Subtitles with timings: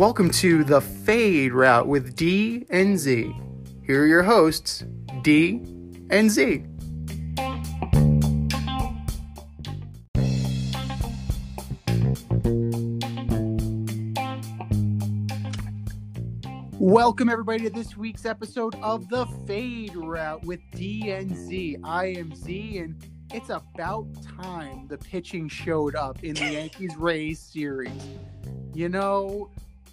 [0.00, 3.36] Welcome to the Fade Route with D and Z.
[3.84, 4.82] Here are your hosts,
[5.20, 5.60] D
[6.08, 6.64] and Z.
[16.78, 21.78] Welcome, everybody, to this week's episode of the Fade Route with DNZ.
[21.84, 27.38] I am Z, and it's about time the pitching showed up in the Yankees Rays
[27.38, 27.92] series.
[28.72, 29.50] You know,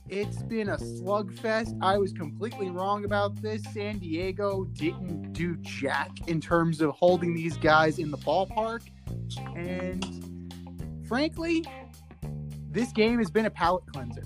[0.09, 1.77] it's been a slugfest.
[1.81, 3.61] I was completely wrong about this.
[3.73, 8.81] San Diego didn't do jack in terms of holding these guys in the ballpark.
[9.55, 11.65] And frankly,
[12.69, 14.23] this game has been a palate cleanser.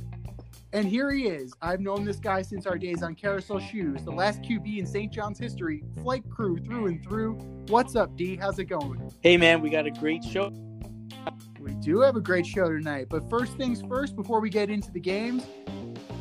[0.73, 1.53] And here he is.
[1.61, 5.11] I've known this guy since our days on Carousel Shoes, the last QB in St.
[5.11, 7.33] John's history, flight crew through and through.
[7.67, 8.37] What's up, D?
[8.37, 9.11] How's it going?
[9.21, 10.53] Hey, man, we got a great show.
[11.61, 13.07] We do have a great show tonight.
[13.09, 15.45] But first things first, before we get into the games,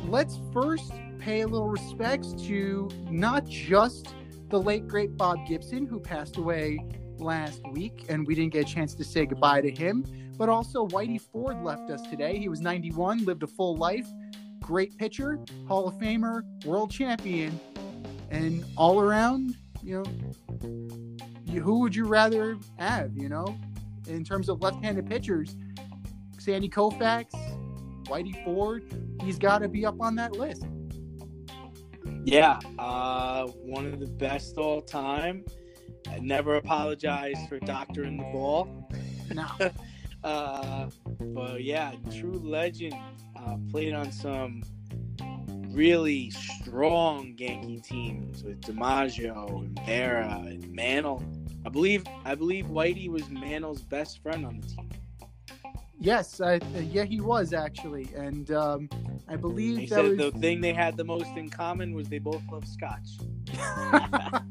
[0.07, 4.13] let's first pay a little respects to not just
[4.49, 6.79] the late, great Bob Gibson, who passed away
[7.17, 10.05] last week, and we didn't get a chance to say goodbye to him,
[10.37, 12.37] but also Whitey Ford left us today.
[12.37, 14.07] He was 91, lived a full life
[14.61, 17.59] great pitcher, Hall of Famer, world champion,
[18.29, 23.57] and all around, you know, who would you rather have, you know,
[24.07, 25.57] in terms of left handed pitchers?
[26.37, 27.33] Sandy Koufax,
[28.05, 28.83] Whitey Ford,
[29.21, 30.65] he's got to be up on that list.
[32.23, 35.45] Yeah, uh, one of the best all time.
[36.09, 38.89] I never apologized for doctoring the ball.
[39.33, 39.47] No.
[40.23, 40.89] uh,
[41.19, 42.95] but yeah, true legend.
[43.35, 44.61] Uh, played on some
[45.71, 51.23] really strong Yankee teams with DiMaggio and Berra and Mantle.
[51.65, 54.89] I believe I believe Whitey was Mantle's best friend on the team.
[55.99, 56.55] Yes, I,
[56.91, 58.89] yeah, he was actually, and um,
[59.29, 60.17] I believe They that said was...
[60.17, 63.19] the thing they had the most in common was they both love scotch.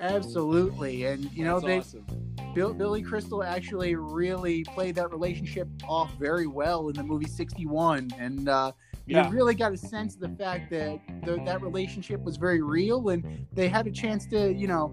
[0.00, 2.24] Absolutely, and you know That's they awesome.
[2.54, 8.10] Bill, Billy Crystal actually really played that relationship off very well in the movie 61.
[8.18, 8.72] And uh,
[9.06, 9.28] Yeah.
[9.28, 13.10] you really got a sense of the fact that the, that relationship was very real
[13.10, 14.92] and they had a chance to, you know,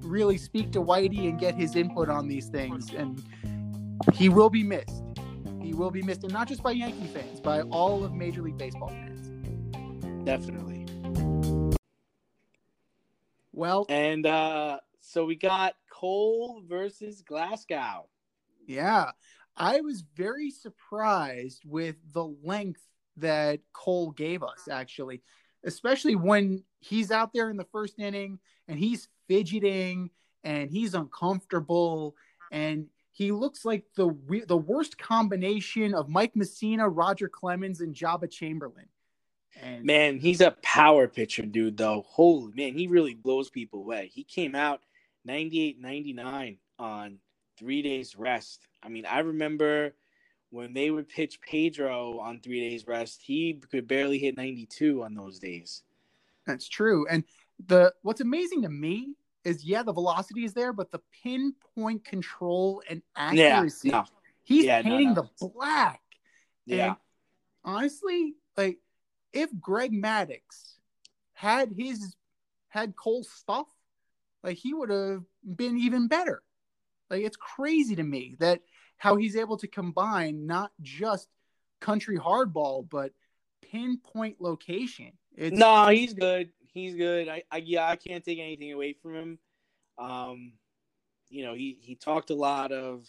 [0.00, 2.92] really speak to Whitey and get his input on these things.
[2.92, 3.22] And
[4.12, 5.02] he will be missed.
[5.62, 8.58] He will be missed, and not just by Yankee fans, by all of Major League
[8.58, 9.30] Baseball fans.
[10.24, 10.86] Definitely.
[13.52, 18.06] Well, And uh, so we got Cole versus Glasnow.
[18.66, 19.12] Yeah,
[19.56, 22.82] I was very surprised with the length
[23.16, 25.22] that Cole gave us, actually,
[25.64, 28.38] especially when he's out there in the first inning
[28.68, 30.10] and he's fidgeting
[30.42, 32.14] and he's uncomfortable
[32.52, 34.12] and he looks like the
[34.48, 38.88] the worst combination of Mike Mussina, Roger Clemens, and Joba Chamberlain.
[39.62, 42.04] And Man, he's a power pitcher, dude, though.
[42.08, 44.10] Holy man, he really blows people away.
[44.12, 44.80] He came out
[45.24, 47.18] 98 99 on
[47.56, 48.66] three days rest.
[48.82, 49.94] I mean, I remember
[50.54, 55.12] when they would pitch Pedro on three days rest, he could barely hit 92 on
[55.12, 55.82] those days.
[56.46, 57.06] That's true.
[57.10, 57.24] And
[57.66, 59.14] the what's amazing to me
[59.44, 63.90] is yeah, the velocity is there, but the pinpoint control and accuracy.
[63.90, 64.04] no.
[64.44, 65.28] He's Yeah, no, painting no.
[65.40, 66.00] the black.
[66.66, 66.86] Yeah.
[66.86, 66.96] And
[67.64, 68.78] honestly, like
[69.32, 70.76] if Greg Maddux
[71.32, 72.14] had his
[72.68, 73.66] had Cole's stuff,
[74.44, 75.24] like he would have
[75.56, 76.42] been even better.
[77.10, 78.60] Like it's crazy to me that
[78.96, 81.28] how he's able to combine not just
[81.80, 83.12] country hardball, but
[83.70, 85.12] pinpoint location.
[85.36, 86.50] It's No, he's good.
[86.72, 87.28] He's good.
[87.28, 89.38] I, I yeah, I can't take anything away from him.
[89.98, 90.52] Um,
[91.28, 93.06] you know, he he talked a lot of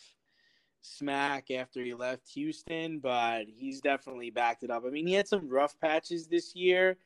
[0.82, 4.84] smack after he left Houston, but he's definitely backed it up.
[4.86, 6.98] I mean, he had some rough patches this year,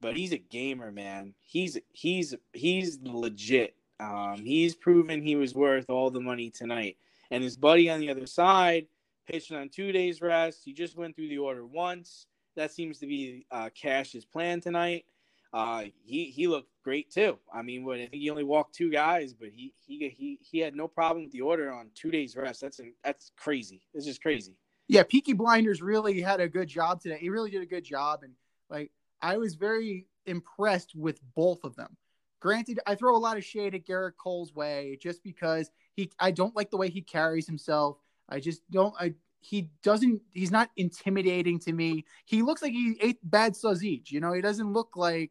[0.00, 1.34] but he's a gamer, man.
[1.40, 3.76] He's he's he's legit.
[4.00, 6.96] Um, he's proven he was worth all the money tonight.
[7.32, 8.86] And his buddy on the other side
[9.26, 10.60] pitched on two days rest.
[10.64, 12.26] He just went through the order once.
[12.56, 15.06] That seems to be uh, Cash's plan tonight.
[15.52, 17.38] uh, he he looked great too.
[17.52, 20.58] I mean, what I think he only walked two guys, but he he he he
[20.58, 22.60] had no problem with the order on two days rest.
[22.60, 23.82] That's a, that's crazy.
[23.94, 24.56] It's just crazy.
[24.88, 27.18] Yeah, Peaky Blinders really had a good job today.
[27.18, 28.32] He really did a good job, and
[28.70, 28.90] like
[29.20, 31.96] I was very impressed with both of them.
[32.40, 36.30] Granted, I throw a lot of shade at Gerrit Cole's way just because he I
[36.30, 37.98] don't like the way he carries himself.
[38.28, 42.04] I just don't I he doesn't he's not intimidating to me.
[42.26, 45.30] He looks like he ate bad sausage, you know, he doesn't look like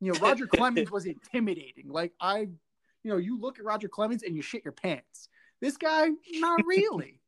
[0.00, 1.88] you know, Roger Clemens was intimidating.
[1.88, 2.48] Like I
[3.04, 5.28] you know, you look at Roger Clemens and you shit your pants.
[5.60, 7.20] This guy, not really.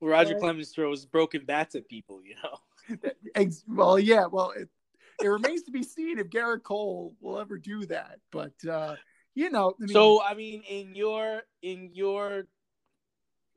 [0.00, 3.50] well, Roger uh, Clemens throws broken bats at people, you know.
[3.68, 4.68] well, yeah, well, it,
[5.22, 8.20] it remains to be seen if Gerrit Cole will ever do that.
[8.30, 8.96] But uh,
[9.38, 12.48] you know, I mean, so I mean, in your in your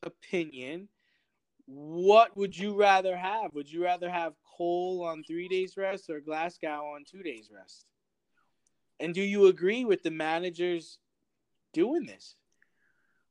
[0.04, 0.90] opinion,
[1.66, 3.56] what would you rather have?
[3.56, 7.88] Would you rather have Cole on three days rest or Glasnow on two days rest?
[9.00, 11.00] And do you agree with the managers
[11.74, 12.36] doing this?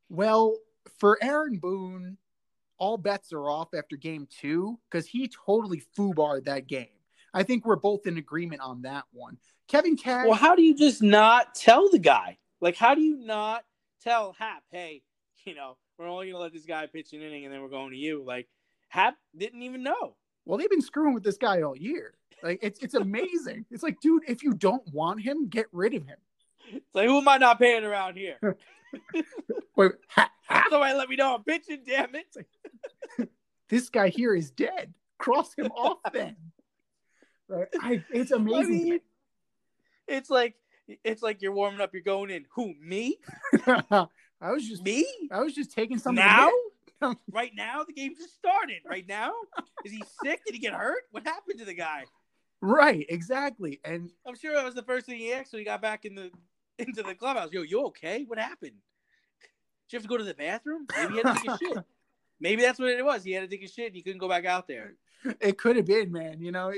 [0.08, 0.56] Well,
[0.98, 2.16] for Aaron Boone,
[2.78, 6.88] all bets are off after game two because he totally foobarred that game.
[7.32, 9.38] I think we're both in agreement on that one.
[9.70, 10.26] Kevin Cash.
[10.26, 12.38] Well, how do you just not tell the guy?
[12.60, 13.64] Like, how do you not
[14.02, 15.02] tell Hap, hey,
[15.44, 17.68] you know, we're only going to let this guy pitch an inning and then we're
[17.68, 18.24] going to you?
[18.26, 18.48] Like,
[18.88, 20.16] Hap didn't even know.
[20.44, 22.14] Well, they've been screwing with this guy all year.
[22.42, 23.64] Like, it's it's amazing.
[23.70, 26.18] it's like, dude, if you don't want him, get rid of him.
[26.72, 28.38] It's like, who am I not paying around here?
[29.76, 30.66] Wait, ha, ha.
[30.68, 31.82] somebody let me know I'm pitching.
[31.86, 33.28] Damn it!
[33.68, 34.94] this guy here is dead.
[35.18, 36.36] Cross him off then.
[37.48, 37.68] Right?
[37.80, 38.64] I, it's amazing.
[38.64, 39.00] I mean,
[40.10, 40.54] it's like
[41.04, 41.90] it's like you're warming up.
[41.92, 42.44] You're going in.
[42.54, 43.18] Who me?
[43.66, 45.06] I was just me.
[45.30, 46.50] I was just taking something now.
[47.30, 48.78] right now, the game just started.
[48.88, 49.32] Right now,
[49.84, 50.42] is he sick?
[50.44, 51.04] Did he get hurt?
[51.10, 52.04] What happened to the guy?
[52.60, 53.80] Right, exactly.
[53.84, 56.14] And I'm sure that was the first thing he asked when he got back in
[56.14, 56.30] the
[56.78, 57.52] into the clubhouse.
[57.52, 58.24] Yo, you okay?
[58.26, 58.72] What happened?
[59.88, 60.86] Did you have to go to the bathroom?
[60.96, 61.84] Maybe he had to take a shit.
[62.40, 63.22] Maybe that's what it was.
[63.22, 64.94] He had to take a shit and he couldn't go back out there.
[65.40, 66.40] It could have been, man.
[66.40, 66.72] You know,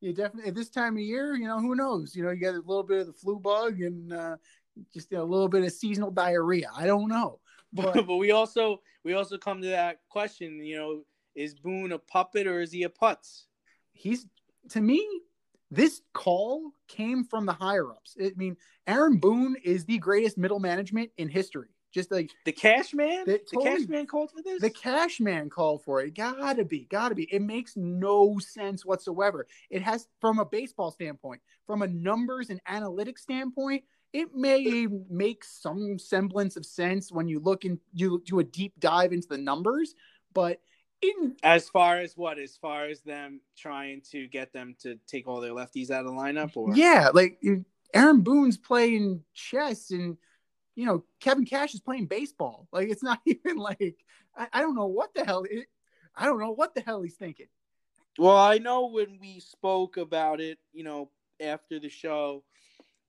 [0.00, 2.14] you definitely at this time of year, you know, who knows?
[2.14, 4.36] You know, you got a little bit of the flu bug and uh,
[4.92, 6.70] just a little bit of seasonal diarrhea.
[6.74, 7.40] I don't know,
[7.72, 10.64] but but we also we also come to that question.
[10.64, 11.02] You know,
[11.34, 13.44] is Boone a puppet or is he a putz?
[13.92, 14.26] He's
[14.70, 15.06] to me.
[15.70, 18.16] This call came from the higher ups.
[18.18, 18.56] I mean,
[18.86, 21.68] Aaron Boone is the greatest middle management in history.
[21.92, 24.60] Just like the cash man, the, the cash man called for this.
[24.60, 26.14] The cash man called for it.
[26.14, 27.24] Gotta be, gotta be.
[27.24, 29.46] It makes no sense whatsoever.
[29.70, 35.44] It has, from a baseball standpoint, from a numbers and analytics standpoint, it may make
[35.44, 39.38] some semblance of sense when you look and you do a deep dive into the
[39.38, 39.94] numbers,
[40.34, 40.60] but
[41.00, 45.28] in as far as what as far as them trying to get them to take
[45.28, 47.40] all their lefties out of the lineup or yeah like
[47.94, 50.16] aaron boone's playing chess and
[50.78, 52.68] you know, Kevin Cash is playing baseball.
[52.70, 53.96] Like it's not even like
[54.36, 55.66] I, I don't know what the hell it,
[56.14, 57.48] I don't know what the hell he's thinking.
[58.16, 61.10] Well, I know when we spoke about it, you know,
[61.40, 62.44] after the show,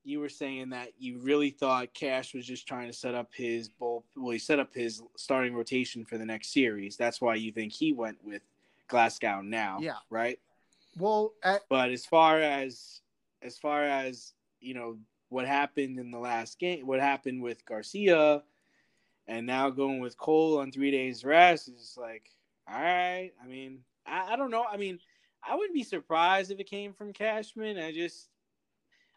[0.04, 3.69] you were saying that you really thought Cash was just trying to set up his
[3.69, 4.04] bull.
[4.16, 6.98] Well, he set up his starting rotation for the next series.
[6.98, 8.42] That's why you think he went with
[8.89, 9.77] Glasnow now.
[9.80, 9.98] Yeah.
[10.10, 10.39] Right.
[10.98, 13.01] Well, at- but as far as
[13.44, 14.98] as far as you know,
[15.29, 18.43] what happened in the last game, what happened with Garcia,
[19.27, 22.31] and now going with Cole on three days rest is like,
[22.68, 23.31] all right.
[23.42, 24.65] I mean, I, I don't know.
[24.69, 24.99] I mean,
[25.47, 27.77] I wouldn't be surprised if it came from Cashman.
[27.77, 28.30] I just,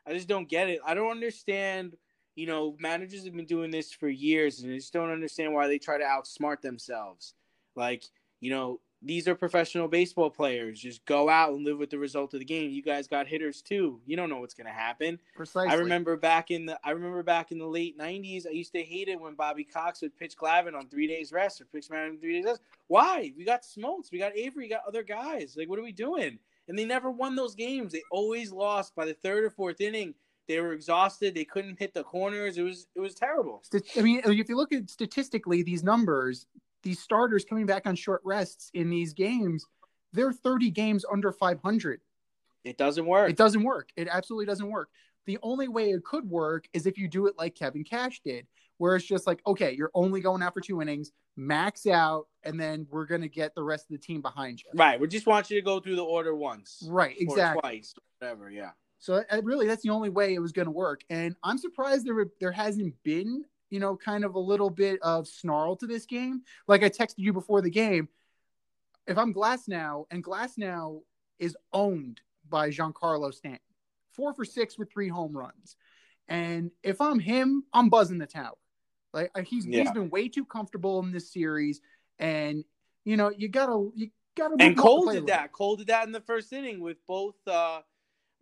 [0.07, 0.81] I just don't get it.
[0.87, 1.97] I don't understand.
[2.35, 5.67] You know, managers have been doing this for years, and I just don't understand why
[5.67, 7.35] they try to outsmart themselves.
[7.75, 8.05] Like,
[8.41, 10.81] you know, these are professional baseball players.
[10.81, 12.71] Just go out and live with the result of the game.
[12.71, 14.01] You guys got hitters too.
[14.07, 15.19] You don't know what's going to happen.
[15.35, 15.71] Precisely.
[15.71, 18.47] I remember back in the I remember back in the late '90s.
[18.47, 21.61] I used to hate it when Bobby Cox would pitch Glavine on three days rest
[21.61, 22.61] or pitch man on three days rest.
[22.87, 23.33] Why?
[23.37, 25.55] We got Smoltz, we got Avery, we got other guys.
[25.57, 26.39] Like, what are we doing?
[26.69, 27.93] And they never won those games.
[27.93, 30.15] They always lost by the third or fourth inning.
[30.49, 31.35] They were exhausted.
[31.35, 32.59] They couldn't hit the corners.
[32.59, 33.63] It was it was terrible.
[33.97, 36.47] I mean, if you look at statistically, these numbers,
[36.83, 39.65] these starters coming back on short rests in these games,
[40.13, 42.01] they're 30 games under 500.
[42.65, 43.31] It doesn't work.
[43.31, 43.91] It doesn't work.
[43.97, 44.89] It absolutely doesn't work.
[45.27, 48.47] The only way it could work is if you do it like Kevin Cash did,
[48.79, 52.59] where it's just like, okay, you're only going out for two innings, max out, and
[52.59, 54.71] then we're going to get the rest of the team behind you.
[54.75, 54.99] Right.
[54.99, 56.85] We just want you to go through the order once.
[56.89, 57.15] Right.
[57.19, 57.61] Exactly.
[57.61, 58.51] twice, whatever.
[58.51, 58.71] Yeah.
[58.99, 61.03] So uh, really, that's the only way it was going to work.
[61.11, 65.27] And I'm surprised there there hasn't been you know, kind of a little bit of
[65.27, 66.43] snarl to this game.
[66.69, 68.07] Like I texted you before the game,
[69.07, 71.01] if I'm Glasnow and Glasnow
[71.39, 73.61] is owned by Giancarlo Stanton,
[74.13, 75.77] four for six with three home runs.
[76.29, 78.59] And if I'm him, I'm buzzing the tower.
[79.15, 79.81] Like uh, he's Yeah.
[79.81, 81.81] he's been way too comfortable in this series,
[82.19, 82.65] and
[83.07, 84.57] you know you gotta you gotta.
[84.61, 85.53] And move him up the Cole did that.
[85.53, 87.81] Cole did that in the first inning with both uh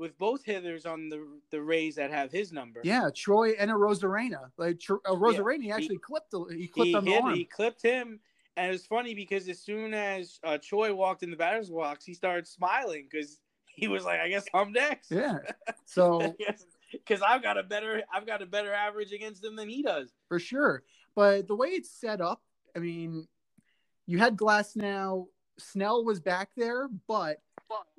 [0.01, 2.81] with both hitters on the the Rays that have his number.
[2.83, 4.51] Yeah, Choi and Arozarena.
[4.57, 7.35] Like Tr- uh, Arozarena, he actually clipped the, he clipped he on the hit, arm.
[7.35, 8.19] he clipped him,
[8.57, 12.05] and it was funny because as soon as uh, Choi walked in the batter's box,
[12.05, 15.39] he started smiling because he was like, "I guess I'm next." Yeah.
[15.85, 16.37] So
[16.93, 20.13] because I've got a better I've got a better average against him than he does.
[20.29, 20.83] for sure.
[21.17, 22.41] But the way it's set up,
[22.75, 23.27] I mean,
[24.07, 25.27] you had Glasnow.
[25.59, 27.43] Snell was back there, but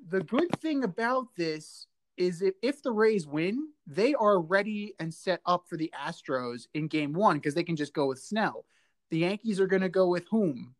[0.09, 1.85] the good thing about this
[2.21, 6.67] is if, if the Rays win, they are ready and set up for the Astros
[6.73, 8.65] in game one because they can just go with Snell.
[9.09, 10.75] The Yankees are going to go with whom?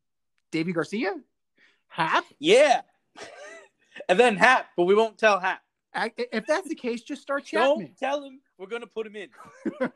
[0.51, 1.15] Deivi Garcia?
[1.87, 2.25] Hap?
[2.39, 2.81] Yeah.
[4.09, 5.61] and then Hap, but we won't tell Hap.
[5.93, 7.87] If that's the case, just start Chapman.
[7.87, 9.29] Don't tell him we're gonna put him in.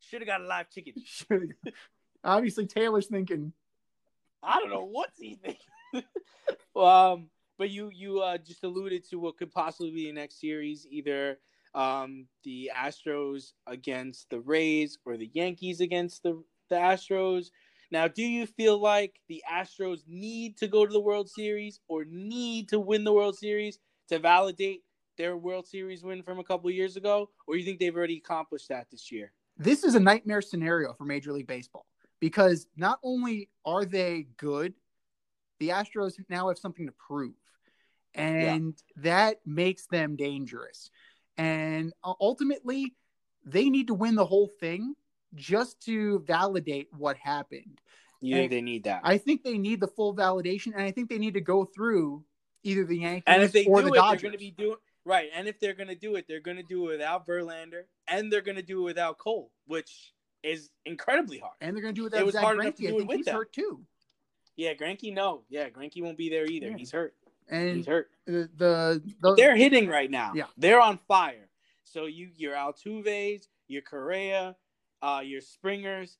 [0.00, 0.94] Should have got a live chicken.
[2.24, 3.52] Obviously, Taylor's thinking,
[4.42, 6.04] I don't know what's he thinking.
[6.76, 10.86] um, but you you uh, just alluded to what could possibly be the next series,
[10.90, 11.38] either
[11.74, 17.46] um, the Astros against the Rays or the Yankees against the the Astros.
[17.92, 22.04] Now, do you feel like the Astros need to go to the World Series or
[22.04, 24.82] need to win the World Series to validate
[25.16, 28.68] their World Series win from a couple years ago, or you think they've already accomplished
[28.68, 29.32] that this year?
[29.58, 31.86] this is a nightmare scenario for Major League Baseball
[32.20, 34.74] because not only are they good,
[35.60, 37.34] the Astros now have something to prove.
[38.16, 40.90] And that makes them dangerous.
[41.36, 42.94] And uh, ultimately,
[43.44, 44.94] they need to win the whole thing
[45.34, 47.80] just to validate what happened.
[48.22, 49.02] You think they need that?
[49.04, 52.24] I think they need the full validation, and I think they need to go through
[52.64, 54.22] either the Yankees And if they or do the it, Dodgers.
[54.22, 55.28] they're going to be doing right.
[55.34, 58.32] And if they're going to do it, they're going to do it without Verlander, and
[58.32, 61.54] they're going to do it without Cole, which is incredibly hard.
[61.60, 63.16] and they're going to do it It was Zach hard enough to do it with
[63.18, 63.34] he's them.
[63.36, 63.82] hurt too.
[64.56, 66.68] Yeah, Greinke, no, yeah, Greinke won't be there either.
[66.70, 66.76] Yeah.
[66.78, 67.14] He's hurt.
[67.48, 68.08] And He's hurt.
[68.26, 70.32] the the, the they're hitting right now.
[70.34, 70.44] Yeah.
[70.56, 71.48] they're on fire.
[71.84, 74.56] So you, your Altuve's, your Correa,
[75.02, 76.18] uh, your Springers,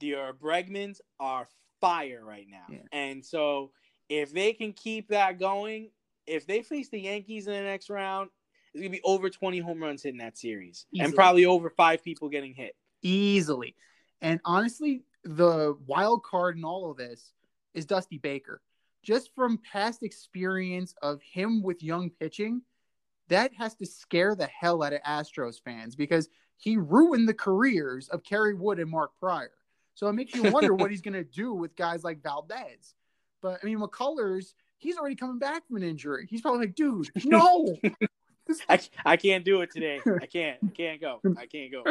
[0.00, 1.48] your Bregmans are
[1.80, 2.64] fire right now.
[2.70, 2.78] Yeah.
[2.92, 3.72] And so
[4.08, 5.90] if they can keep that going,
[6.26, 8.30] if they face the Yankees in the next round,
[8.72, 11.04] it's gonna be over 20 home runs hitting that series, Easily.
[11.06, 12.76] and probably over five people getting hit.
[13.02, 13.74] easily.
[14.20, 17.32] And honestly, the wild card in all of this
[17.74, 18.60] is Dusty Baker.
[19.02, 22.62] Just from past experience of him with young pitching,
[23.28, 28.08] that has to scare the hell out of Astros fans because he ruined the careers
[28.08, 29.50] of Kerry Wood and Mark Prior.
[29.94, 32.94] So it makes you wonder what he's going to do with guys like Valdez.
[33.40, 36.26] But I mean, McCullers, he's already coming back from an injury.
[36.28, 37.76] He's probably like, dude, no.
[38.68, 40.00] I, I can't do it today.
[40.06, 40.58] I can't.
[40.64, 41.20] I can't go.
[41.36, 41.84] I can't go.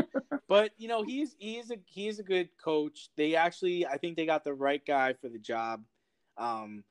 [0.48, 3.10] But you know, he's he's a he's a good coach.
[3.16, 5.84] They actually, I think they got the right guy for the job.
[6.36, 6.84] Um,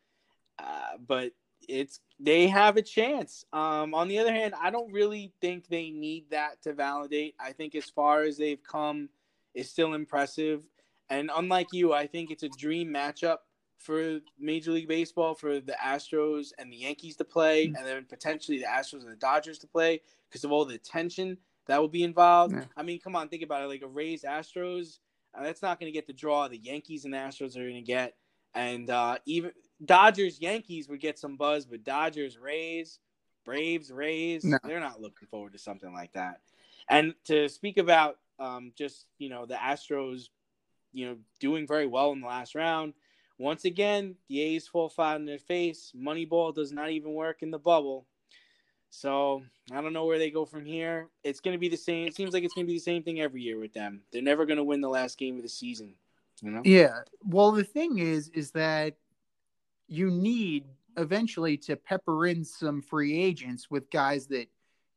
[0.59, 1.33] uh, but
[1.69, 3.45] it's they have a chance.
[3.53, 7.35] Um, on the other hand, I don't really think they need that to validate.
[7.41, 9.09] I think as far as they've come,
[9.55, 10.63] is still impressive.
[11.09, 13.39] And unlike you, I think it's a dream matchup
[13.79, 17.77] for Major League Baseball for the Astros and the Yankees to play, Mm.
[17.77, 21.39] and then potentially the Astros and the Dodgers to play because of all the tension
[21.67, 22.55] that will be involved.
[22.55, 22.65] Yeah.
[22.77, 23.67] I mean, come on, think about it.
[23.67, 24.99] Like a Rays Astros,
[25.35, 27.75] uh, that's not going to get the draw the Yankees and the Astros are going
[27.75, 28.17] to get,
[28.55, 29.53] and uh, even
[29.85, 32.99] Dodgers Yankees would get some buzz, but Dodgers Rays,
[33.45, 34.59] Braves Rays, No.
[34.65, 36.41] they're not looking forward to something like that.
[36.89, 40.29] And to speak about um, just you know the Astros,
[40.93, 42.95] you know, doing very well in the last round.
[43.39, 45.93] Once again, the A's fall flat in their face.
[45.97, 48.07] Moneyball does not even work in the bubble.
[48.89, 49.43] So
[49.73, 51.09] I don't know where they go from here.
[51.23, 52.07] It's going to be the same.
[52.07, 54.01] It seems like it's going to be the same thing every year with them.
[54.11, 55.95] They're never going to win the last game of the season.
[56.41, 56.63] You know?
[56.65, 57.01] Yeah.
[57.25, 58.97] Well, the thing is, is that
[59.89, 60.65] you need
[60.97, 64.49] eventually to pepper in some free agents with guys that,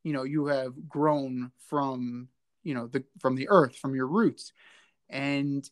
[0.03, 2.27] you know, you have grown from,
[2.63, 4.53] you know, the from the earth, from your roots.
[5.09, 5.69] And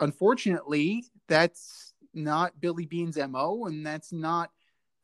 [0.00, 4.50] unfortunately, that's not Billy Beane's MO and that's not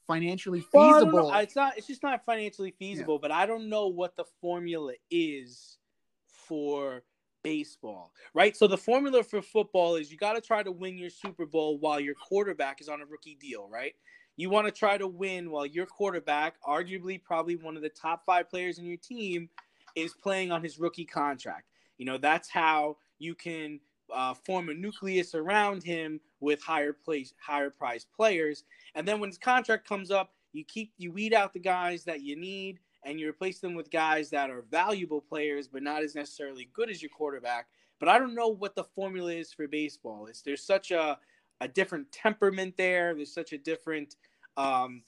[0.06, 1.30] financially Well, feasible.
[1.30, 1.38] know.
[1.38, 1.78] It's not.
[1.78, 3.18] It's just not financially feasible.
[3.18, 5.78] But I don't know what the formula is
[6.26, 7.02] for
[7.42, 8.56] baseball, right?
[8.56, 11.78] So the formula for football is you got to try to win your Super Bowl
[11.78, 13.94] while your quarterback is on a rookie deal, right?
[14.36, 18.24] You want to try to win while your quarterback, arguably probably one of the top
[18.24, 19.48] five players in your team,
[19.94, 21.66] is playing on his rookie contract.
[21.98, 23.78] You know that's how you can
[24.12, 28.64] uh, form a nucleus around him with higher place, higher prize players.
[28.94, 32.22] And then when his contract comes up, you keep you weed out the guys that
[32.22, 36.14] you need, and you replace them with guys that are valuable players but not as
[36.14, 37.66] necessarily good as your quarterback.
[37.98, 40.26] But I don't know what the formula is for baseball.
[40.26, 41.18] It's there's such a
[41.60, 43.14] a different temperament there.
[43.14, 44.16] There's such a different
[44.56, 45.02] um,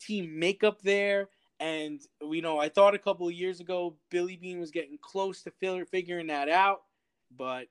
[0.00, 1.28] team makeup there.
[1.60, 5.42] And you know I thought a couple of years ago Billy Beane was getting close
[5.42, 5.52] to
[5.90, 6.82] figuring that out,
[7.36, 7.66] but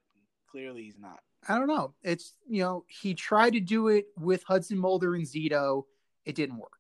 [0.50, 1.20] clearly he's not.
[1.48, 1.94] I don't know.
[2.04, 5.84] It's you know he tried to do it with Hudson Mulder and Zito.
[6.26, 6.77] It didn't work.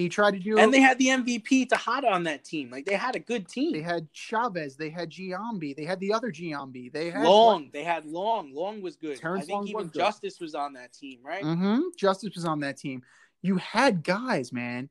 [0.00, 2.70] He tried to do and they had the MVP Tejada on that team.
[2.70, 3.72] Like they had a good team.
[3.72, 4.76] They had Chavez.
[4.76, 5.76] They had Giambi.
[5.76, 6.92] They had the other Giambi.
[6.92, 7.70] They had Long.
[7.72, 8.54] They had Long.
[8.54, 9.18] Long was good.
[9.18, 9.94] Terrence I think Long even good.
[9.94, 11.44] Justice was on that team, right?
[11.44, 11.80] Mm-hmm.
[11.96, 13.02] Justice was on that team.
[13.42, 14.88] You had guys, man,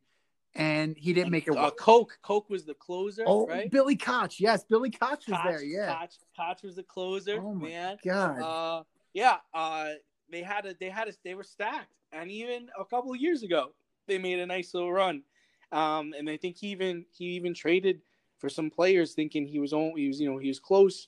[0.55, 1.77] and he didn't make it Uh, work.
[1.77, 2.17] Koch.
[2.21, 3.69] Koch was the closer, Oh, right?
[3.69, 4.39] Billy Koch.
[4.39, 5.63] Yes, Billy Koch was there.
[5.63, 5.95] Yeah.
[5.99, 7.97] Koch, Koch was the closer, Oh my man.
[8.05, 8.41] God.
[8.41, 9.37] Uh, yeah.
[9.53, 9.89] Uh,
[10.31, 10.75] they had a.
[10.79, 11.13] They had a.
[11.23, 13.71] They were stacked, and even a couple of years ago,
[14.09, 15.23] they made a nice little run.
[15.71, 18.01] Um, and I think he even he even traded
[18.39, 19.93] for some players, thinking he was on.
[19.95, 21.07] He was you know he was close,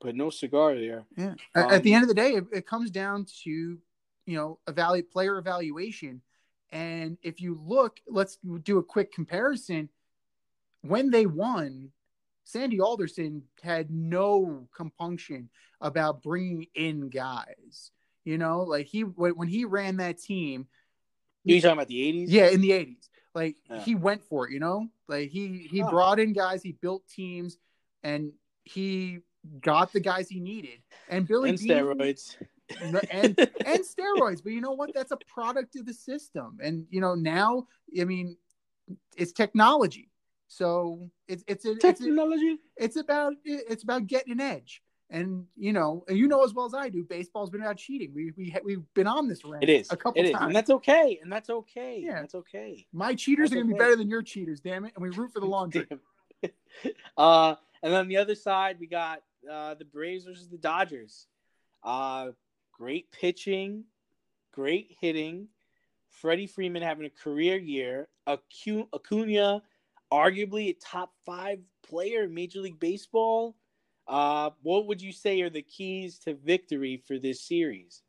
[0.00, 1.04] but no cigar there.
[1.16, 1.34] Yeah.
[1.54, 4.58] At- At the Um, end of the day, it, it comes down to you know
[4.68, 6.22] evaluate player evaluation,
[6.70, 9.88] and if you look, let's do a quick comparison.
[10.82, 11.90] When they won,
[12.44, 17.90] Sandy Alderson had no compunction about bringing in guys.
[18.24, 20.68] You know, like he when he ran that team,
[21.44, 22.30] You talking about the eighties?
[22.30, 23.80] yeah, in the eighties, like Yeah.
[23.80, 24.52] he went for it.
[24.52, 25.90] You know, like he he Oh.
[25.90, 27.58] brought in guys, he built teams,
[28.02, 28.32] and
[28.64, 29.20] he
[29.60, 30.80] got the guys he needed.
[31.08, 32.36] And Billy and Beane- steroids.
[33.10, 34.42] and and steroids.
[34.42, 34.92] But you know what?
[34.94, 36.58] That's a product of the system.
[36.62, 37.66] And you know now,
[37.98, 38.36] I mean,
[39.16, 40.10] it's technology.
[40.48, 42.58] So it's it's a, it's a, technology.
[42.76, 44.82] it's about it's about getting an edge.
[45.10, 48.12] And you know, and you know as well as I do, baseball's been about cheating.
[48.14, 50.46] We we we've been on this rant It is a couple It is, times.
[50.48, 51.18] and that's okay.
[51.22, 52.02] And that's okay.
[52.04, 52.20] Yeah.
[52.20, 52.86] that's okay.
[52.92, 54.92] My cheaters That's are gonna be better than your cheaters, damn it.
[54.94, 56.00] And we root for the long Damn.
[57.16, 61.26] uh, and then the other side, we got uh, the Braves versus the Dodgers.
[61.82, 62.32] Uh,
[62.72, 63.84] great pitching,
[64.52, 65.48] great hitting.
[66.10, 68.08] Freddie Freeman having a career year.
[68.26, 69.62] Acu- Acuna,
[70.12, 73.56] arguably a top five player in Major League Baseball.
[74.08, 78.02] Uh, what would you say are the keys to victory for this series?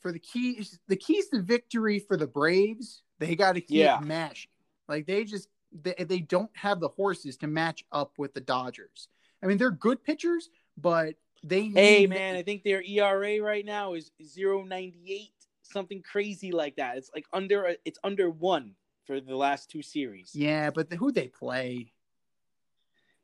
[0.00, 4.00] For the keys the keys to victory for the Braves, they gotta keep Yeah.
[4.02, 4.50] mashing.
[4.88, 9.08] Like they just they, they don't have the horses to match up with the Dodgers.
[9.42, 13.94] I mean, they're good pitchers, but they Hey man, I think their ERA right now
[13.94, 15.30] is 0.98,
[15.62, 16.96] something crazy like that.
[16.96, 18.74] It's like under it's under one
[19.06, 20.34] for the last two series.
[20.34, 21.92] Yeah, but the, who they play?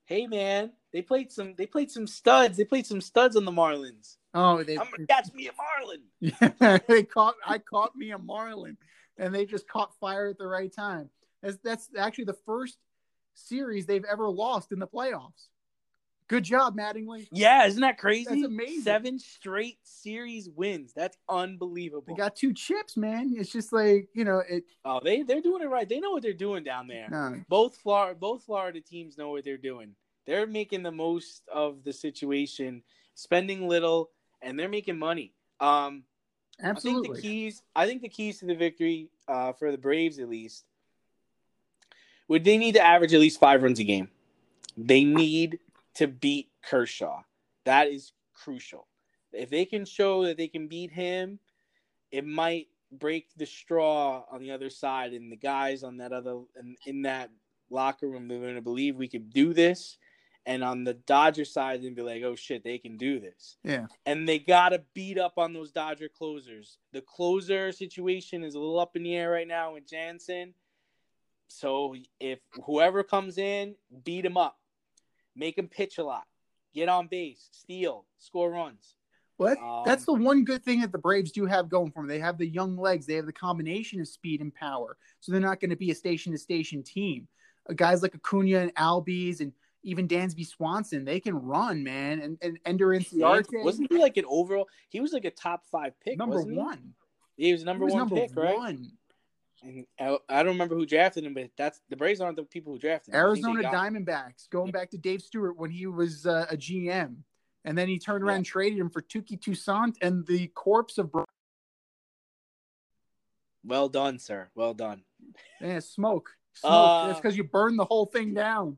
[0.07, 2.57] Hey man, they played some they played some studs.
[2.57, 4.17] They played some studs on the Marlins.
[4.33, 6.03] Oh, they I'm gonna catch me a Marlin.
[6.61, 8.79] yeah, they caught I caught me a Marlin,
[9.19, 11.11] and they just caught fire at the right time.
[11.43, 12.79] That's that's actually the first
[13.35, 15.49] series they've ever lost in the playoffs.
[16.29, 17.27] Good job, Mattingly.
[17.33, 18.27] Yeah, isn't that crazy?
[18.31, 18.83] That's amazing.
[18.83, 20.93] Seven straight series wins.
[20.95, 22.15] That's unbelievable.
[22.15, 23.35] They got two chips, man.
[23.37, 24.63] It's just like you know it.
[24.85, 25.89] oh, they they're doing it right.
[25.89, 27.09] They know what they're doing down there.
[27.11, 29.97] No, both Florida both Florida teams know what they're doing.
[30.27, 32.83] They're making the most of the situation,
[33.15, 34.11] spending little,
[34.43, 35.33] and they're making money.
[35.61, 36.05] Um,
[36.63, 37.63] I think the keys.
[37.75, 40.65] I think the keys to the victory uh, for the Braves, at least,
[42.29, 44.09] would they need to average at least five runs a game.
[44.77, 45.59] They need
[45.95, 47.23] to beat Kershaw.
[47.65, 48.87] That is crucial.
[49.33, 51.39] If they can show that they can beat him,
[52.11, 56.41] it might break the straw on the other side, and the guys on that other
[56.61, 57.31] in, in that
[57.71, 59.99] locker room they're going to believe we could do this.
[60.47, 63.87] And on the Dodger side, they'd be like, "Oh shit, they can do this." yeah,
[64.05, 66.79] and they gotta beat up on those Dodger closers.
[66.93, 70.53] The closer situation is a little up in the air right now with Jansen.
[71.49, 74.59] So if whoever comes in, beat him up,
[75.35, 76.25] make him pitch a lot,
[76.75, 78.97] get on base, steal, score runs.
[79.37, 82.09] Well, Um, that's the one good thing that the Braves do have going for them.
[82.09, 83.05] They have the young legs.
[83.07, 84.97] They have the combination of speed and power.
[85.21, 87.27] So they're not going to be a station to station team.
[87.69, 89.53] Uh, guys like Acuna and Albies and
[89.85, 92.21] even Dansby Swanson, they can run, man.
[92.21, 94.67] And and Ender Inciarte, Wasn't he like an overall?
[94.89, 96.19] He was like a top five pick.
[96.19, 96.59] number wasn't he?
[96.59, 96.95] one.
[97.37, 98.57] He was number He was one number pick, right?
[98.57, 98.91] one.
[99.63, 102.73] And I, I don't remember who drafted him, but that's the Braves aren't the people
[102.73, 103.21] who drafted him.
[103.21, 104.05] I think they Arizona got him.
[104.07, 107.17] Diamondbacks, going back to Dave Stewart when he was uh, a GM.
[107.65, 108.37] And then he turned around Yeah.
[108.37, 111.11] and traded him for Touki Toussaint and the corpse of
[113.65, 114.51] Well done, sir.
[114.55, 115.03] Well done.
[115.63, 116.31] eh, smoke.
[116.53, 116.71] Smoke.
[116.73, 118.77] Uh, That's because you burned the whole thing down.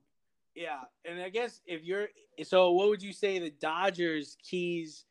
[0.57, 2.09] Yeah, and I guess if you're
[2.43, 5.05] so, what would you say the Dodgers' keys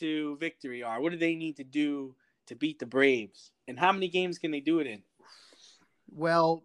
[0.00, 1.00] to victory are?
[1.00, 2.16] What do they need to do
[2.48, 3.52] to beat the Braves?
[3.68, 5.02] And how many games can they do it in?
[6.10, 6.64] Well,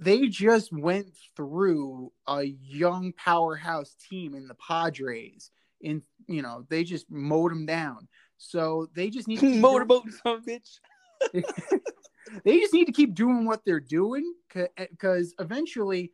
[0.00, 5.52] they just went through a young powerhouse team in the Padres.
[5.80, 8.08] In you know, they just mowed them down.
[8.36, 10.80] So they just need to motorboat a bitch.
[12.44, 16.10] they just need to keep doing what they're doing because eventually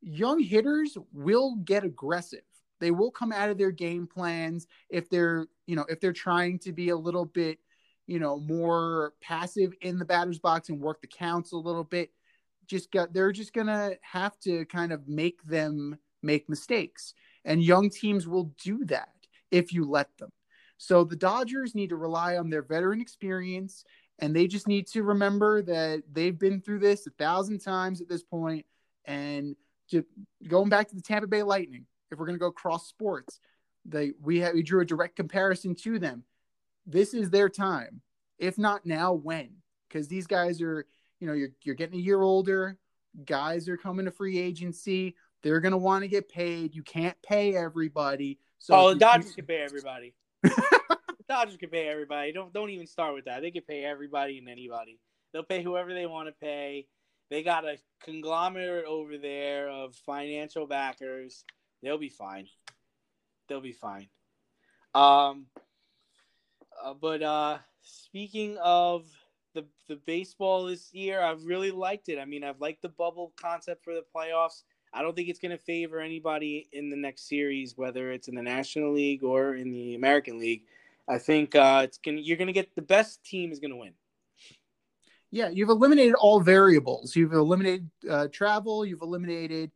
[0.00, 2.42] young hitters will get aggressive.
[2.80, 6.58] They will come out of their game plans if they're, you know, if they're trying
[6.60, 7.58] to be a little bit,
[8.06, 12.10] you know, more passive in the batter's box and work the counts a little bit.
[12.66, 17.14] Just got they're just gonna have to kind of make them make mistakes.
[17.44, 19.14] And young teams will do that
[19.50, 20.30] if you let them.
[20.76, 23.84] So the Dodgers need to rely on their veteran experience
[24.20, 28.08] and they just need to remember that they've been through this a thousand times at
[28.08, 28.66] this point
[29.04, 29.56] and
[29.88, 30.06] just
[30.46, 33.40] going back to the Tampa Bay Lightning, if we're going to go cross sports,
[33.84, 36.24] they we have we drew a direct comparison to them.
[36.86, 38.00] This is their time.
[38.38, 39.50] If not now, when?
[39.88, 40.86] Because these guys are,
[41.20, 42.78] you know, you're you're getting a year older.
[43.24, 45.16] Guys are coming to free agency.
[45.42, 46.74] They're going to want to get paid.
[46.74, 48.38] You can't pay everybody.
[48.58, 50.14] So oh, the you- Dodgers can pay everybody.
[50.42, 52.32] the Dodgers can pay everybody.
[52.32, 53.42] Don't don't even start with that.
[53.42, 54.98] They can pay everybody and anybody.
[55.32, 56.86] They'll pay whoever they want to pay.
[57.30, 61.44] They got a conglomerate over there of financial backers.
[61.82, 62.48] They'll be fine.
[63.48, 64.08] They'll be fine.
[64.94, 65.46] Um,
[66.82, 69.06] uh, but uh, speaking of
[69.54, 72.18] the the baseball this year, I've really liked it.
[72.18, 74.62] I mean, I've liked the bubble concept for the playoffs.
[74.92, 78.34] I don't think it's going to favor anybody in the next series, whether it's in
[78.34, 80.62] the National League or in the American League.
[81.08, 83.92] I think uh, it's gonna you're gonna get the best team is gonna win.
[85.30, 87.14] Yeah, you've eliminated all variables.
[87.14, 88.84] You've eliminated uh, travel.
[88.86, 89.70] You've eliminated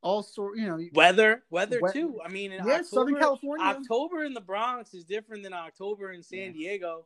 [0.00, 0.56] all sort.
[0.58, 2.20] You know, Weather, weather We- too.
[2.24, 3.66] I mean, in yeah, October, Southern California.
[3.66, 6.52] October in the Bronx is different than October in San Yeah.
[6.52, 7.04] Diego.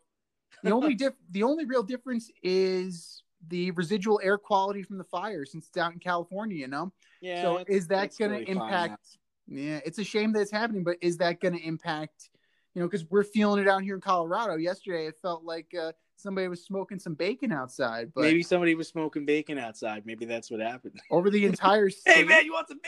[0.63, 5.45] the only diff- the only real difference is the residual air quality from the fire
[5.45, 6.57] since it's out in California.
[6.59, 7.43] You know, Yeah.
[7.43, 9.19] so is that going really to impact?
[9.49, 12.31] Yeah, it's a shame that it's happening, but is that going to impact?
[12.75, 14.55] You know, because we're feeling it out here in Colorado.
[14.57, 18.89] Yesterday, it felt like uh, somebody was smoking some bacon outside, but Maybe somebody was
[18.89, 20.07] smoking bacon outside.
[20.07, 21.01] Maybe that's what happened.
[21.11, 22.81] over the entire hey man, you want some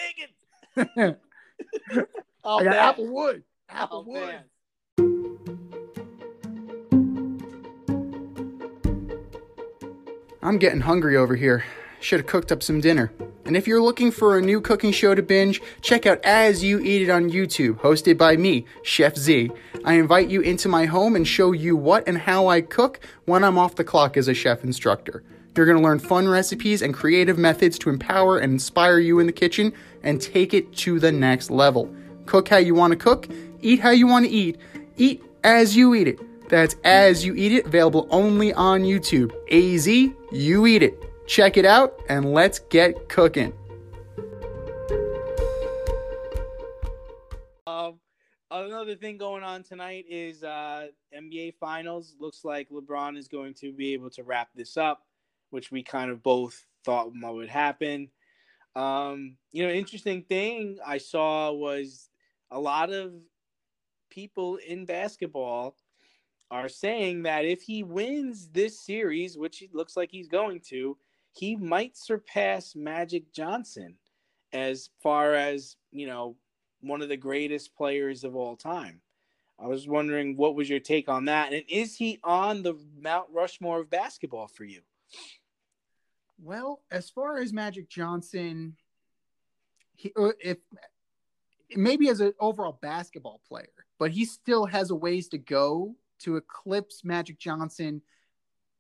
[0.77, 1.17] bacon?
[2.47, 3.07] Oh, I got man.
[3.07, 3.43] Applewood.
[3.71, 4.27] Oh, Applewood.
[4.27, 4.45] man.
[10.43, 11.65] I'm getting hungry over here.
[12.05, 13.11] Should have cooked up some dinner.
[13.47, 16.79] And if you're looking for a new cooking show to binge, check out As You
[16.81, 19.51] Eat It on YouTube, hosted by me, Chef Z.
[19.87, 23.43] I invite you into my home and show you what and how I cook when
[23.43, 25.25] I'm off the clock as a chef instructor.
[25.57, 29.25] You're going to learn fun recipes and creative methods to empower and inspire you in
[29.27, 31.91] the kitchen and take it to the next level.
[32.27, 33.29] Cook how you want to cook,
[33.63, 34.59] eat how you want to eat,
[34.99, 36.21] eat as you eat it.
[36.51, 39.33] That's As You Eat It, available only on YouTube.
[39.51, 41.04] AZ, you eat it.
[41.27, 43.53] Check it out and let's get cooking.
[47.67, 47.99] Um,
[48.51, 52.15] another thing going on tonight is uh, NBA Finals.
[52.21, 55.07] Looks like LeBron is going to be able to wrap this up,
[55.51, 58.11] which we kind of both thought would happen.
[58.77, 62.11] Um, you know, interesting thing I saw was
[62.51, 63.13] a lot of
[64.11, 65.77] people in basketball
[66.51, 70.97] are saying that if he wins this series, which it looks like he's going to,
[71.35, 73.97] he might surpass Magic Johnson
[74.53, 76.37] as far as, you know,
[76.81, 79.01] one of the greatest players of all time.
[79.59, 81.53] I was wondering what was your take on that?
[81.53, 84.81] And is he on the Mount Rushmore of basketball for you?
[86.41, 88.77] Well, as far as Magic Johnson,
[89.95, 90.59] he uh, if
[91.75, 93.69] maybe as an overall basketball player,
[93.99, 98.03] but he still has a ways to go to eclipse Magic Johnson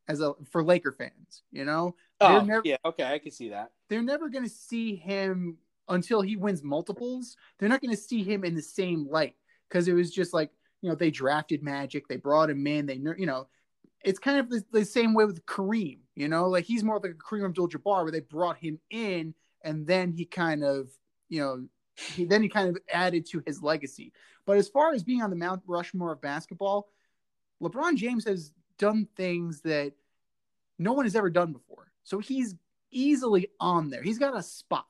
[0.09, 1.43] as a for Laker fans.
[1.53, 3.73] You know, Oh, never- yeah, okay, I can see that.
[3.89, 7.37] they're never going to see him until he wins multiples.
[7.59, 9.35] They're not going to see him in the same light
[9.69, 10.51] because it was just like
[10.81, 13.49] you know they drafted Magic, they brought him in, they you know
[14.05, 15.99] it's kind of the, the same way with Kareem.
[16.15, 19.87] You know, like he's more like a Kareem Abdul-Jabbar where they brought him in and
[19.87, 20.89] then he kind of
[21.29, 24.13] you know he then he kind of added to his legacy.
[24.47, 26.89] But as far as being on the Mount Rushmore of basketball,
[27.63, 29.93] LeBron James has done things that
[30.79, 31.91] no one has ever done before.
[32.05, 32.55] So he's
[32.91, 34.03] easily on there.
[34.03, 34.85] He's got a spot.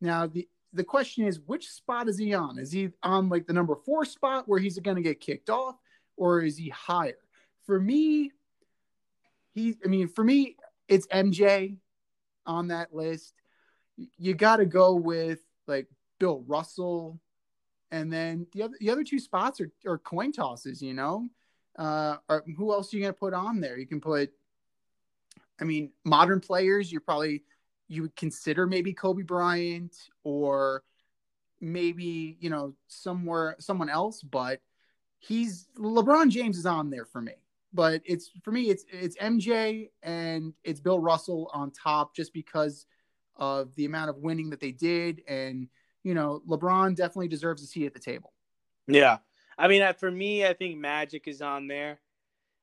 [0.00, 2.58] Now the the question is which spot is he on?
[2.58, 5.76] Is he on like the number 4 spot where he's going to get kicked off
[6.16, 7.18] or is he higher?
[7.64, 8.32] For me
[9.54, 10.56] he I mean for me
[10.88, 11.76] it's MJ
[12.46, 13.34] on that list.
[14.18, 17.20] You got to go with like Bill Russell
[17.90, 21.28] and then the other the other two spots are, are coin tosses, you know.
[21.78, 23.78] Uh, or who else are you gonna put on there?
[23.78, 24.30] You can put,
[25.60, 26.90] I mean, modern players.
[26.90, 27.42] You're probably
[27.88, 30.82] you would consider maybe Kobe Bryant or
[31.60, 34.60] maybe you know somewhere someone else, but
[35.18, 37.34] he's LeBron James is on there for me.
[37.72, 42.86] But it's for me, it's it's MJ and it's Bill Russell on top just because
[43.36, 45.68] of the amount of winning that they did, and
[46.02, 48.32] you know LeBron definitely deserves a seat at the table.
[48.86, 49.18] Yeah,
[49.58, 51.98] I mean, for me, I think Magic is on there,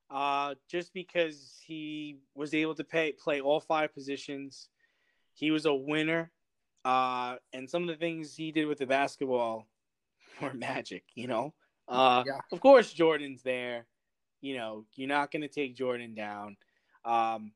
[0.10, 4.70] uh, just because he was able to pay, play all five positions.
[5.34, 6.32] He was a winner,
[6.86, 9.68] uh, and some of the things he did with the basketball
[10.42, 11.04] were magic.
[11.16, 11.54] You know,
[11.88, 12.40] uh, yeah.
[12.52, 13.86] of course Jordan's there.
[14.42, 16.58] You know, you're not going to take Jordan down.
[17.06, 17.54] Um,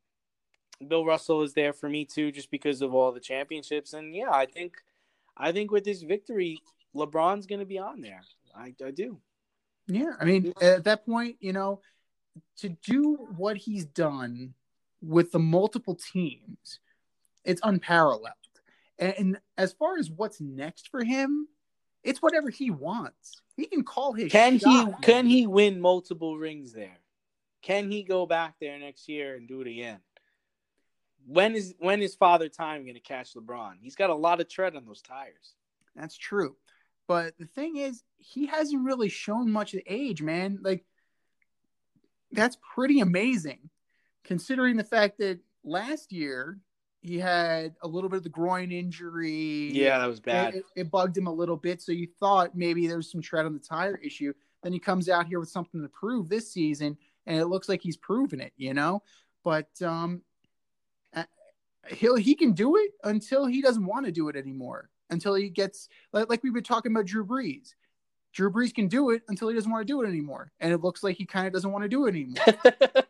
[0.86, 3.93] Bill Russell is there for me too, just because of all the championships.
[3.93, 4.77] And yeah, I think,
[5.36, 6.62] I think with this victory,
[6.95, 8.21] LeBron's going to be on there.
[8.55, 9.19] I, I do.
[9.88, 11.81] Yeah, I mean, at that point, you know,
[12.58, 14.54] to do what he's done
[15.02, 16.80] with the multiple teams,
[17.43, 18.34] it's unparalleled.
[19.00, 21.47] And, and as far as what's next for him,
[22.04, 23.41] it's whatever he wants.
[23.56, 24.32] He can call his.
[24.32, 24.93] Can shot, he?
[25.02, 27.00] Can he win multiple rings there?
[27.62, 30.00] Can he go back there next year and do it again?
[31.26, 33.73] When is when is Father Time going to catch LeBron?
[33.82, 35.56] He's got a lot of tread on those tires.
[35.95, 36.56] That's true,
[37.08, 40.60] but the thing is, he hasn't really shown much of age, man.
[40.62, 40.86] Like
[42.31, 43.69] that's pretty amazing,
[44.23, 46.59] considering the fact that last year
[47.01, 49.71] he had a little bit of the groin injury.
[49.71, 50.55] Yeah, that was bad.
[50.55, 51.81] It, it, bugged him a little bit.
[51.81, 54.33] So you thought maybe there was some tread on the tire issue.
[54.63, 57.81] Then he comes out here with something to prove this season, and it looks like
[57.81, 59.03] he's proven it, you know.
[59.43, 60.23] But um,
[61.89, 64.89] he'll he can do it until he doesn't want to do it anymore.
[65.09, 67.73] Until he gets like, like we've been talking about Drew Brees.
[68.38, 70.84] Drew Brees can do it until he doesn't want to do it anymore, and it
[70.84, 72.45] looks like he kind of doesn't want to do it anymore.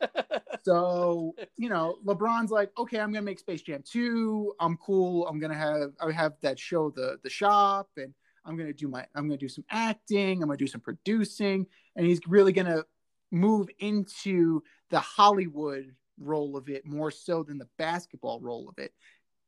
[0.64, 4.56] So, you know, LeBron's like, okay, I'm gonna make Space Jam 2.
[4.60, 5.26] I'm cool.
[5.26, 8.14] I'm gonna have I have that show, the the shop, and
[8.44, 12.06] I'm gonna do my I'm gonna do some acting, I'm gonna do some producing, and
[12.06, 12.84] he's really gonna
[13.32, 18.92] move into the Hollywood role of it more so than the basketball role of it.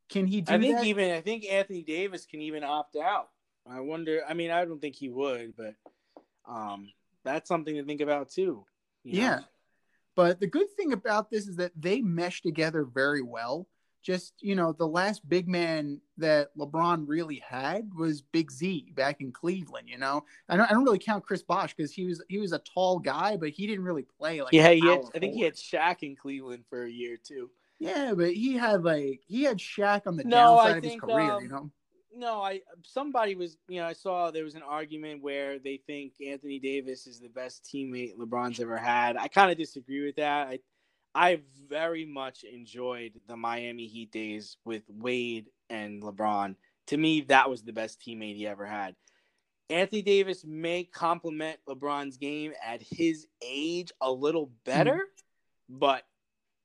[0.08, 0.86] Can he do I think that?
[0.86, 3.28] even I think Anthony Davis can even opt out.
[3.68, 5.76] I wonder I mean, I don't think he would, but
[6.48, 6.92] um
[7.24, 8.66] that's something to think about too.
[9.04, 9.38] yeah.
[9.38, 9.44] Know?
[10.16, 13.68] But the good thing about this is that they mesh together very well.
[14.02, 19.22] Just, you know, the last big man that LeBron really had was Big Z back
[19.22, 20.24] in Cleveland, you know.
[20.48, 23.00] I don't, I don't really count Chris Bosh because he was he was a tall
[23.00, 26.02] guy, but he didn't really play like Yeah, he had, I think he had Shaq
[26.02, 27.50] in Cleveland for a year too.
[27.78, 30.94] Yeah, but he had like he had Shaq on the no, downside I of think,
[30.94, 31.72] his career, um, you know
[32.20, 36.14] no, I somebody was you know I saw there was an argument where they think
[36.26, 39.16] Anthony Davis is the best teammate LeBron's ever had.
[39.18, 40.48] I kind of disagree with that.
[40.48, 40.60] I
[41.16, 46.56] I very much enjoyed the Miami Heat days with Wade and LeBron.
[46.88, 48.96] To me, that was the best teammate he ever had.
[49.70, 55.78] Anthony Davis may complement LeBron's game at his age a little better, mm-hmm.
[55.78, 56.04] but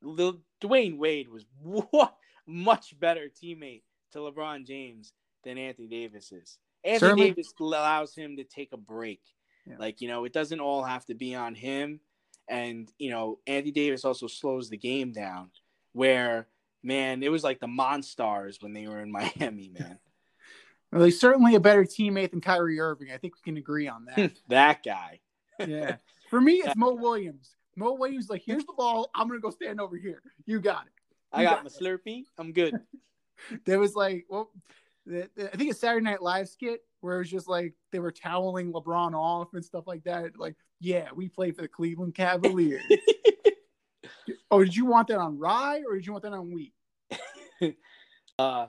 [0.03, 5.13] the, Dwyane Wade was what much better teammate to LeBron James
[5.45, 6.59] than Anthony Davis is.
[6.85, 7.31] Anthony Certainly.
[7.31, 9.21] Davis allows him to take a break.
[9.67, 9.77] Yeah.
[9.79, 12.01] Like, you know, it doesn't all have to be on him.
[12.49, 15.51] And, you know, Anthony Davis also slows the game down
[15.93, 16.47] where,
[16.83, 19.99] man, it was like the Monstars when they were in Miami, man.
[20.93, 23.11] well, he's certainly a better teammate than Kyrie Irving.
[23.11, 24.33] I think we can agree on that.
[24.49, 25.21] that guy.
[25.67, 25.97] yeah.
[26.29, 27.57] For me, it's Mo Williams.
[27.77, 29.11] Mo Williams, like, here's the ball.
[29.15, 30.23] I'm going to go stand over here.
[30.47, 30.93] You got it.
[31.33, 32.25] You I got, got my Slurpee.
[32.39, 32.79] I'm good.
[33.65, 34.51] there was like, well,
[35.07, 38.73] I think a Saturday Night Live skit where it was just like they were toweling
[38.73, 40.39] LeBron off and stuff like that.
[40.39, 42.83] Like, yeah, we play for the Cleveland Cavaliers.
[44.51, 46.73] oh, did you want that on rye or did you want that on wheat?
[48.39, 48.67] uh,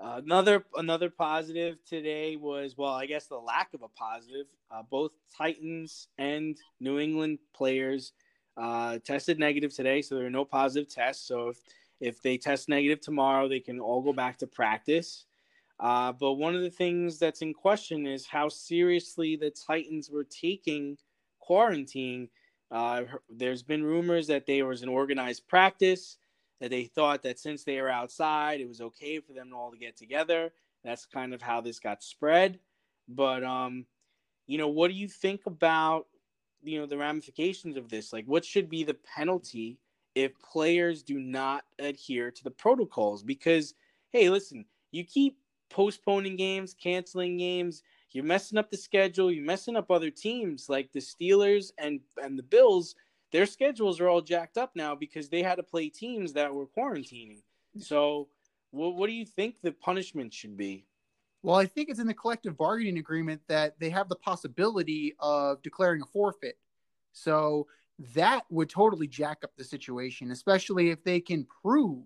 [0.00, 4.46] another another positive today was well, I guess the lack of a positive.
[4.70, 8.12] Uh, both Titans and New England players
[8.56, 11.26] uh, tested negative today, so there are no positive tests.
[11.26, 11.58] So if
[12.00, 15.24] if they test negative tomorrow, they can all go back to practice.
[15.80, 20.24] Uh, but one of the things that's in question is how seriously the Titans were
[20.24, 20.98] taking
[21.38, 22.28] quarantine.
[22.70, 26.18] Uh, there's been rumors that there was an organized practice,
[26.60, 29.78] that they thought that since they were outside, it was okay for them all to
[29.78, 30.52] get together.
[30.84, 32.58] That's kind of how this got spread.
[33.08, 33.86] But, um,
[34.46, 36.06] you know, what do you think about,
[36.62, 38.12] you know, the ramifications of this?
[38.12, 39.78] Like, what should be the penalty
[40.16, 43.22] if players do not adhere to the protocols?
[43.22, 43.74] Because,
[44.10, 45.38] hey, listen, you keep
[45.70, 47.82] postponing games, canceling games.
[48.10, 49.30] You're messing up the schedule.
[49.30, 52.94] You're messing up other teams like the Steelers and and the Bills.
[53.32, 56.66] Their schedules are all jacked up now because they had to play teams that were
[56.66, 57.42] quarantining.
[57.78, 58.28] So,
[58.70, 60.86] What What do you think the punishment should be?
[61.42, 65.62] Well, I think it's in the collective bargaining agreement that they have the possibility of
[65.62, 66.58] declaring a forfeit.
[67.12, 67.68] So
[68.14, 72.04] that would totally jack up the situation, especially if they can prove,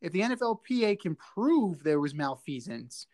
[0.00, 3.06] if the NFLPA can prove there was malfeasance,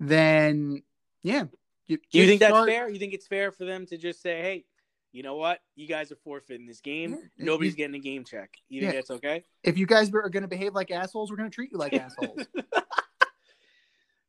[0.00, 0.82] then
[1.22, 1.44] yeah.
[1.86, 2.54] You, you think start...
[2.54, 2.88] that's fair?
[2.88, 4.64] You think it's fair for them to just say, hey,
[5.12, 5.60] you know what?
[5.76, 7.12] You guys are forfeiting this game.
[7.36, 7.44] Yeah.
[7.44, 8.50] Nobody's you, getting a game check.
[8.68, 8.98] You think yeah.
[8.98, 9.44] that's okay?
[9.62, 11.92] If you guys are going to behave like assholes, we're going to treat you like
[11.92, 12.46] assholes.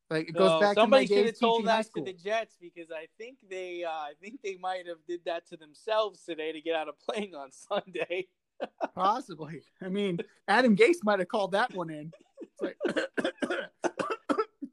[0.10, 0.76] Like it goes back.
[0.76, 4.42] Somebody should have told that to the Jets because I think they, uh, I think
[4.44, 8.28] they might have did that to themselves today to get out of playing on Sunday.
[8.96, 9.62] Possibly.
[9.82, 12.12] I mean, Adam Gase might have called that one in.
[12.42, 12.78] It's like,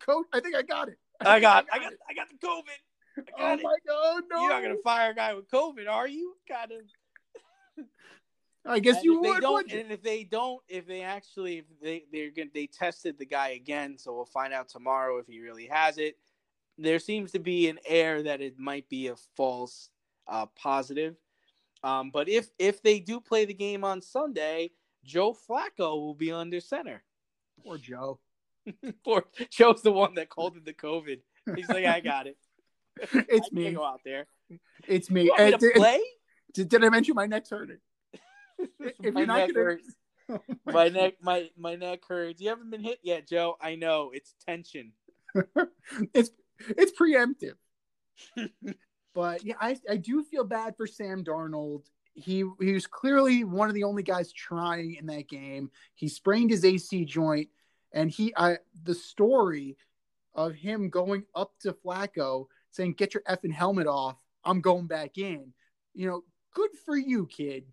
[0.01, 0.99] coach, I think I got it.
[1.21, 2.63] I, I got, I got, I got, the COVID.
[3.19, 3.63] I got oh it.
[3.63, 4.41] my god, no!
[4.41, 6.37] You're not gonna fire a guy with COVID, are you?
[6.49, 7.87] Got him.
[8.67, 9.41] I guess and you would.
[9.41, 13.27] Don't, and if they don't, if they actually, if they they're gonna, they tested the
[13.27, 16.17] guy again, so we'll find out tomorrow if he really has it.
[16.79, 19.91] There seems to be an air that it might be a false
[20.29, 21.17] uh, positive.
[21.83, 24.71] Um, but if if they do play the game on Sunday,
[25.05, 27.03] Joe Flacco will be under center.
[27.65, 28.21] Or Joe.
[29.05, 31.21] Poor Joe's the one that called it the COVID.
[31.57, 32.37] He's like, I got it.
[33.13, 33.73] It's me.
[33.73, 34.27] Go out there.
[34.87, 35.25] It's me.
[35.25, 36.01] You want me to play?
[36.53, 37.79] Did, did I mention my neck's hurting?
[38.79, 39.53] if my you're not gonna...
[39.55, 39.95] hurts.
[40.29, 42.41] Oh my, my neck, my my neck hurts.
[42.41, 43.57] You haven't been hit yet, Joe.
[43.61, 44.93] I know it's tension.
[46.13, 47.55] it's it's preemptive.
[49.15, 51.85] But yeah, I I do feel bad for Sam Darnold.
[52.15, 55.71] He he was clearly one of the only guys trying in that game.
[55.95, 57.49] He sprained his AC joint,
[57.93, 59.77] and he I the story
[60.35, 64.17] of him going up to Flacco saying, "Get your effing helmet off.
[64.45, 65.53] I'm going back in."
[65.95, 67.65] You know, good for you, kid.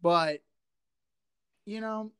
[0.00, 0.42] But
[1.64, 2.12] you know,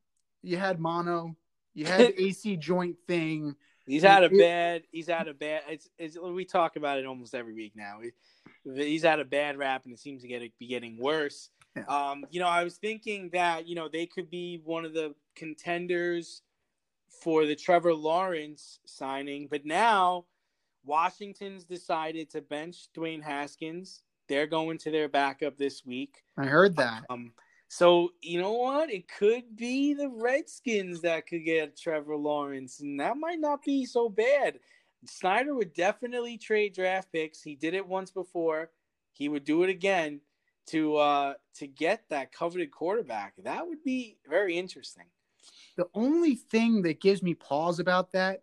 [0.42, 1.36] you had mono,
[1.74, 3.56] you had AC joint thing.
[3.86, 4.82] He's had a bad.
[4.92, 5.62] He's had a bad.
[5.68, 7.98] It's, it's we talk about it almost every week now.
[8.64, 11.50] He's had a bad rap, and it seems to get be getting worse.
[11.76, 11.84] Yeah.
[11.84, 15.14] Um, you know, I was thinking that you know they could be one of the
[15.36, 16.42] contenders
[17.22, 20.24] for the Trevor Lawrence signing, but now
[20.84, 24.02] Washington's decided to bench Dwayne Haskins.
[24.28, 26.22] They're going to their backup this week.
[26.36, 27.04] I heard that.
[27.10, 27.32] Um,
[27.68, 28.90] so you know what?
[28.90, 33.86] It could be the Redskins that could get Trevor Lawrence, and that might not be
[33.86, 34.58] so bad.
[35.06, 37.42] Snyder would definitely trade draft picks.
[37.42, 38.70] He did it once before.
[39.12, 40.20] He would do it again
[40.66, 43.34] to uh to get that coveted quarterback.
[43.42, 45.06] That would be very interesting.
[45.76, 48.42] The only thing that gives me pause about that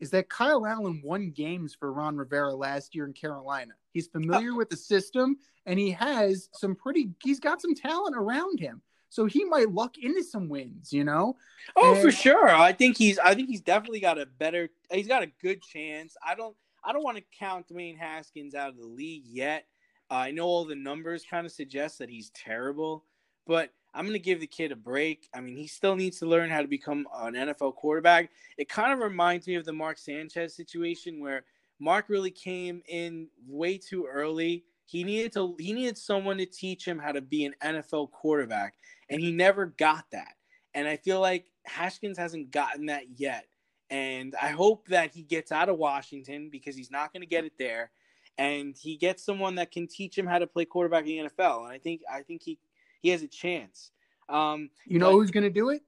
[0.00, 3.72] is that Kyle Allen won games for Ron Rivera last year in Carolina.
[3.92, 8.60] He's familiar with the system and he has some pretty he's got some talent around
[8.60, 8.82] him.
[9.10, 11.36] So he might luck into some wins, you know?
[11.76, 12.48] Oh, and, for sure.
[12.48, 16.16] I think he's I think he's definitely got a better he's got a good chance.
[16.26, 19.66] I don't I don't want to count Dwayne Haskins out of the league yet.
[20.10, 23.04] Uh, I know all the numbers kind of suggest that he's terrible,
[23.46, 25.28] but I'm going to give the kid a break.
[25.34, 28.30] I mean, he still needs to learn how to become an NFL quarterback.
[28.56, 31.44] It kind of reminds me of the Mark Sanchez situation where
[31.80, 34.64] Mark really came in way too early.
[34.90, 38.74] He needed to he needed someone to teach him how to be an NFL quarterback,
[39.08, 40.34] and he never got that.
[40.74, 43.46] And I feel like Haskins hasn't gotten that yet.
[43.88, 47.44] And I hope that he gets out of Washington because he's not going to get
[47.44, 47.92] it there,
[48.36, 51.66] and he gets someone that can teach him how to play quarterback in the NFL.
[51.66, 52.58] And I think I think he
[53.00, 53.92] he has a chance.
[54.28, 55.82] Um, you know but, who's going to do it?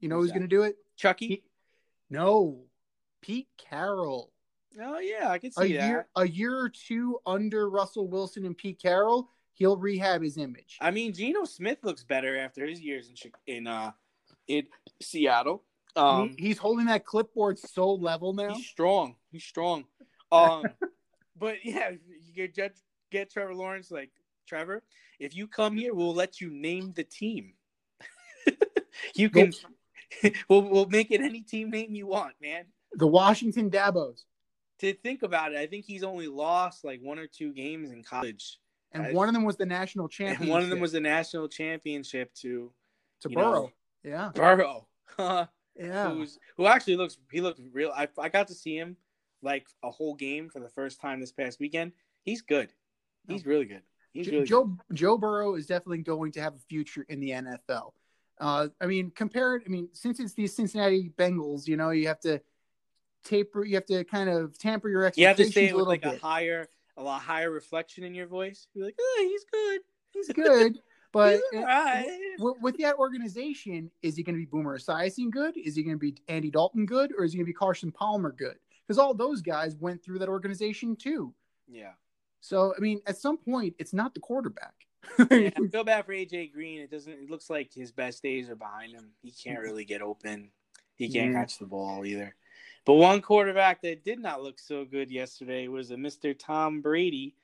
[0.00, 0.76] You know who's, who's going to do it?
[0.98, 1.28] Chucky?
[1.28, 1.42] He,
[2.10, 2.64] no,
[3.22, 4.32] Pete Carroll.
[4.80, 5.88] Oh yeah, I can see a that.
[5.88, 10.78] Year, a year or two under Russell Wilson and Pete Carroll, he'll rehab his image.
[10.80, 13.92] I mean, Geno Smith looks better after his years in in uh
[14.46, 14.66] in
[15.00, 15.64] Seattle.
[15.96, 18.54] Um, he, he's holding that clipboard so level now.
[18.54, 19.16] He's strong.
[19.32, 19.84] He's strong.
[20.30, 20.64] Um,
[21.38, 21.90] but yeah,
[22.34, 22.78] you get
[23.10, 24.10] get Trevor Lawrence like
[24.46, 24.82] Trevor.
[25.18, 27.54] If you come here, we'll let you name the team.
[29.14, 29.52] you can.
[30.48, 32.64] we'll we'll make it any team name you want, man.
[32.94, 34.24] The Washington Dabos.
[34.80, 38.02] To think about it, I think he's only lost like one or two games in
[38.02, 38.58] college,
[38.92, 40.48] and I, one of them was the national championship.
[40.48, 42.72] one of them was the national championship to
[43.22, 43.64] to Burrow.
[43.64, 43.72] Know,
[44.04, 44.86] yeah, Burrow.
[45.18, 47.92] yeah, Who's, who actually looks he looked real.
[47.94, 48.96] I I got to see him
[49.42, 51.92] like a whole game for the first time this past weekend.
[52.22, 52.72] He's good.
[53.26, 53.82] He's really good.
[54.12, 54.96] He's really Joe good.
[54.96, 57.92] Joe Burrow is definitely going to have a future in the NFL.
[58.40, 59.64] Uh, I mean, compare it.
[59.66, 62.40] I mean, since it's the Cincinnati Bengals, you know, you have to
[63.24, 63.64] taper.
[63.64, 65.38] You have to kind of tamper your expectations.
[65.38, 66.14] You have to say it with like bit.
[66.16, 68.66] a higher, a lot higher reflection in your voice.
[68.74, 69.80] You're like, oh, he's good.
[70.12, 70.78] He's good.
[71.10, 72.02] But He's uh,
[72.38, 75.56] with, with that organization, is he going to be Boomer Esiason good?
[75.56, 77.90] Is he going to be Andy Dalton good, or is he going to be Carson
[77.90, 78.56] Palmer good?
[78.86, 81.32] Because all those guys went through that organization too.
[81.66, 81.92] Yeah.
[82.40, 84.74] So I mean, at some point, it's not the quarterback.
[85.18, 85.50] yeah.
[85.56, 86.80] I feel bad for AJ Green.
[86.82, 87.10] It doesn't.
[87.12, 89.08] It looks like his best days are behind him.
[89.22, 90.50] He can't really get open.
[90.94, 91.40] He can't Yeah.
[91.40, 92.34] catch the ball either.
[92.88, 96.34] But one quarterback that did not look so good yesterday was a Mr.
[96.34, 97.34] Tom Brady,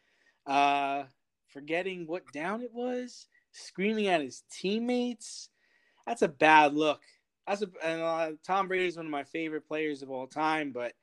[0.46, 1.02] uh,
[1.48, 5.50] forgetting what down it was, screaming at his teammates.
[6.06, 7.02] That's a bad look.
[7.46, 10.72] That's a and, uh, Tom Brady is one of my favorite players of all time,
[10.72, 10.94] but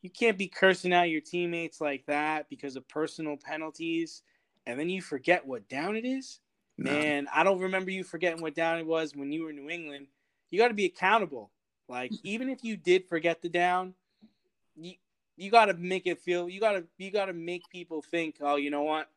[0.00, 4.22] you can't be cursing out your teammates like that because of personal penalties,
[4.64, 6.40] and then you forget what down it is.
[6.78, 6.90] No.
[6.90, 9.68] Man, I don't remember you forgetting what down it was when you were in New
[9.68, 10.06] England.
[10.50, 11.50] You got to be accountable.
[11.92, 13.92] Like even if you did forget the down,
[14.74, 14.94] you
[15.36, 16.48] you got to make it feel.
[16.48, 18.36] You got to you got to make people think.
[18.40, 19.10] Oh, you know what?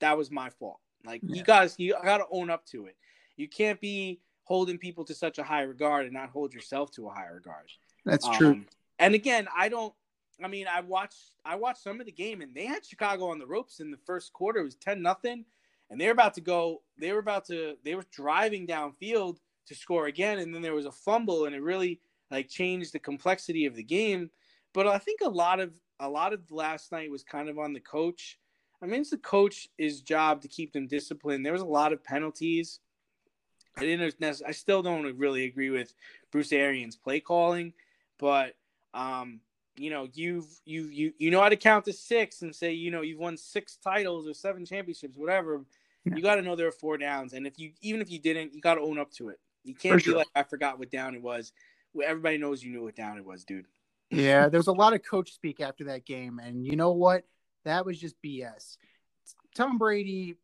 [0.00, 0.80] That was my fault.
[1.06, 1.36] Like Yeah.
[1.36, 2.96] you guys, you got to own up to it.
[3.36, 7.06] You can't be holding people to such a high regard and not hold yourself to
[7.06, 7.70] a high regard.
[8.04, 8.48] That's true.
[8.50, 8.66] Um,
[8.98, 9.94] and again, I don't.
[10.42, 11.36] I mean, I watched.
[11.44, 13.96] I watched some of the game, and they had Chicago on the ropes in the
[14.06, 14.58] first quarter.
[14.58, 15.44] It was ten nothing,
[15.88, 16.82] and they were about to go.
[16.98, 17.76] They were about to.
[17.84, 19.36] They were driving downfield
[19.66, 22.00] to score again, and then there was a fumble, and it really
[22.30, 24.30] like changed the complexity of the game.
[24.72, 27.72] But I think a lot of a lot of last night was kind of on
[27.72, 28.38] the coach.
[28.82, 31.46] I mean, it's the coach's job to keep them disciplined.
[31.46, 32.80] There was a lot of penalties.
[33.76, 34.42] I didn't.
[34.46, 35.94] I still don't really agree with
[36.30, 37.72] Bruce Arians' play calling,
[38.18, 38.54] but
[38.92, 39.40] um,
[39.76, 42.90] you know, you've you you you know how to count to six and say, you
[42.90, 45.64] know, you've won six titles or seven championships, whatever.
[46.04, 46.16] Yeah.
[46.16, 48.54] You got to know there are four downs, and if you even if you didn't,
[48.54, 49.38] you got to own up to it.
[49.64, 50.16] You can't For be sure.
[50.16, 51.52] like, I forgot what down it was.
[52.02, 53.66] Everybody knows you knew what down it was, dude.
[54.10, 57.24] Yeah, there was a lot of coach speak after that game, and you know what?
[57.64, 58.76] That was just BS.
[59.54, 60.36] Tom Brady,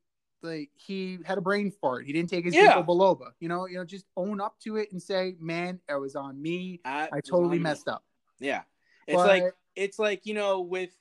[0.42, 2.06] like he had a brain fart.
[2.06, 2.80] He didn't take his Yeah.
[2.82, 3.32] Baloba.
[3.40, 6.40] You know, you know, just own up to it and say, "Man, it was on
[6.40, 6.80] me.
[6.84, 7.58] That I totally on me.
[7.58, 8.04] messed up."
[8.38, 8.62] Yeah,
[9.06, 10.96] it's But- like it's like you know with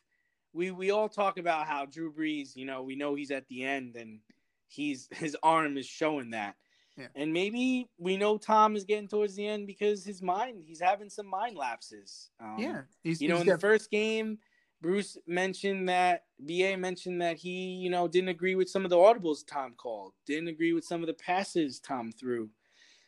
[0.53, 3.63] we we all talk about how Drew Brees, you know, we know he's at the
[3.63, 4.19] end and
[4.67, 6.55] he's his arm is showing that.
[6.97, 7.07] Yeah.
[7.15, 11.09] And maybe we know Tom is getting towards the end because his mind, he's having
[11.09, 12.31] some mind lapses.
[12.41, 14.39] Um, Yeah, he's, you know, he's in the first game,
[14.81, 18.95] Bruce mentioned that BA mentioned that he, you know, didn't agree with some of the
[18.95, 22.49] audibles Tom called, didn't agree with some of the passes Tom threw.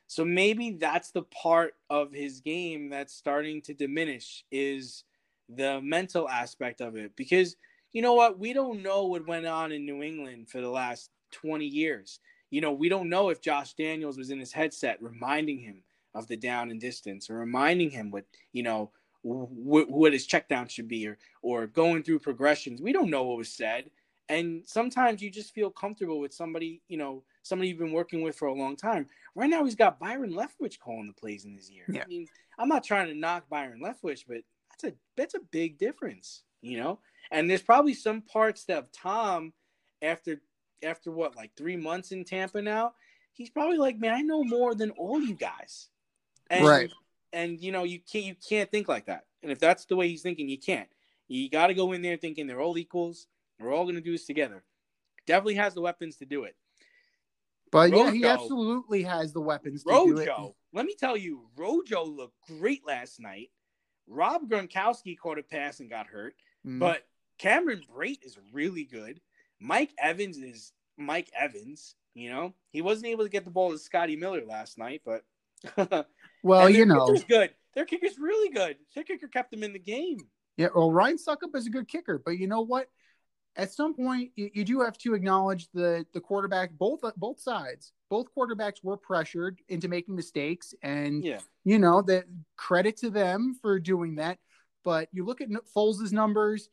[0.07, 5.03] So maybe that's the part of his game that's starting to diminish is
[5.47, 7.15] the mental aspect of it.
[7.15, 7.55] Because
[7.93, 8.39] you know what?
[8.39, 12.19] We don't know what went on in New England for the last 20 years.
[12.49, 15.83] You know, we don't know if Josh Daniels was in his headset reminding him
[16.15, 18.91] of the down and distance or reminding him what, you know,
[19.21, 22.81] wh- what his check down should be or or going through progressions.
[22.81, 23.91] We don't know what was said.
[24.27, 28.35] And sometimes you just feel comfortable with somebody, you know, somebody you've been working with
[28.35, 29.07] for a long time.
[29.35, 31.85] Right now he's got Byron Leftwich calling the plays in his ear.
[31.89, 32.03] Yeah.
[32.03, 32.27] I mean,
[32.59, 36.77] I'm not trying to knock Byron Leftwich, but that's a that's a big difference, you
[36.77, 36.99] know?
[37.31, 39.53] And there's probably some parts that Tom
[40.01, 40.41] after
[40.83, 42.93] after what, like three months in Tampa now,
[43.33, 45.89] he's probably like, Man, I know more than all you guys.
[46.49, 46.91] And Right.
[47.31, 50.07] and you know you can't you can't think like that and if that's the way
[50.07, 50.89] he's thinking you can't
[51.27, 53.27] you got to go in there thinking they're all equals
[53.59, 54.63] we're all going to do this together
[55.27, 56.55] definitely has the weapons to do it
[57.71, 60.27] but yeah, he absolutely has the weapons to do it.
[60.27, 63.51] rojo let me tell you rojo looked great last night
[64.07, 66.33] rob gronkowski caught a pass and got hurt
[66.65, 66.79] Mm.
[66.79, 67.05] but
[67.37, 69.21] cameron Brate is really good
[69.59, 73.77] mike evans is mike evans you know he wasn't able to get the ball to
[73.77, 75.23] scotty miller last night but
[76.43, 79.73] well, you their know, kicker's good their kicker's really good their kicker kept them in
[79.73, 80.17] the game
[80.57, 82.87] Yeah, well, Ryan Succop is a good kicker, but you know what?
[83.55, 86.71] At some point, you, you do have to acknowledge the the quarterback.
[86.71, 92.25] Both both sides, both quarterbacks were pressured into making mistakes, and yeah you know that
[92.57, 94.37] credit to them for doing that.
[94.83, 96.69] But you look at Foles' numbers,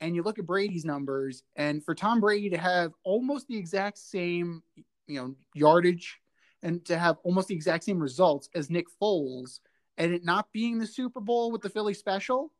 [0.00, 3.98] and you look at Brady's numbers, and for Tom Brady to have almost the exact
[3.98, 4.62] same,
[5.06, 6.20] you know, yardage,
[6.62, 9.60] and to have almost the exact same results as Nick Foles,
[9.98, 12.52] and it not being the Super Bowl with the Philly special,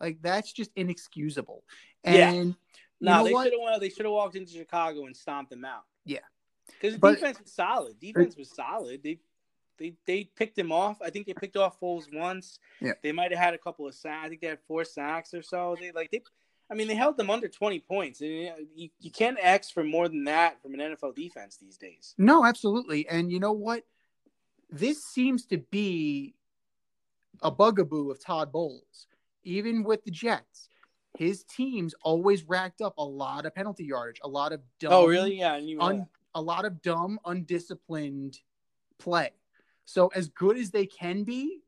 [0.00, 1.64] like that's just inexcusable.
[2.04, 2.30] Yeah.
[2.30, 2.56] And you
[3.00, 3.80] No, know they should have.
[3.80, 5.84] They should have walked into Chicago and stomped them out.
[6.04, 6.18] Yeah.
[6.66, 7.98] because the But- defense was solid.
[8.00, 9.02] Defense was solid.
[9.02, 9.18] They
[9.78, 11.00] they they picked him off.
[11.02, 12.58] I think they picked off Foles once.
[12.80, 12.92] Yeah.
[13.02, 14.26] They might have had a couple of sacks.
[14.26, 15.76] I think they had four sacks or so.
[15.80, 16.22] They like they.
[16.72, 18.22] I mean, they held them under twenty points.
[18.22, 22.14] And, you, you, can't ask for more than that from an NFL defense these days.
[22.16, 23.06] No, absolutely.
[23.08, 23.84] And you know what?
[24.70, 26.34] This seems to be
[27.42, 29.06] a bugaboo of Todd Bowles.
[29.44, 30.70] Even with the Jets,
[31.18, 35.06] his teams always racked up a lot of penalty yardage, a lot of dumb, oh,
[35.06, 35.38] really?
[35.40, 35.52] Yeah.
[35.52, 38.38] I didn't even know un, a lot of dumb, undisciplined
[38.98, 39.30] play.
[39.84, 41.60] So as good as they can be,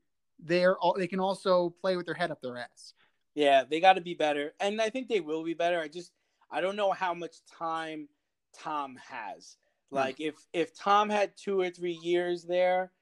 [0.42, 2.94] they're all they can also play with their head up their ass.
[3.34, 5.80] Yeah, they got to be better, and I think they will be better.
[5.80, 6.12] I just
[6.50, 8.08] I don't know how much time
[8.56, 9.56] Tom has.
[9.90, 9.96] Hmm.
[9.96, 12.92] Like if if Tom had two or three years there,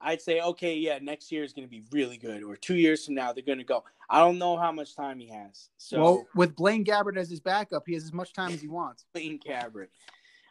[0.00, 3.04] I'd say okay, yeah, next year is going to be really good, or two years
[3.04, 3.84] from now they're going to go.
[4.10, 5.68] I don't know how much time he has.
[5.76, 8.68] So well, with Blaine Gabbert as his backup, he has as much time as he
[8.68, 9.04] wants.
[9.12, 9.88] Blaine Gabbert.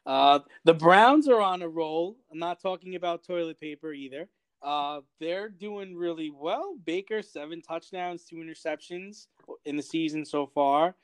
[0.06, 2.16] Uh, the Browns are on a roll.
[2.32, 4.30] I'm not talking about toilet paper either.
[4.62, 6.76] Uh, they're doing really well.
[6.86, 9.28] Baker, seven touchdowns, two interceptions
[9.66, 10.96] in the season so far.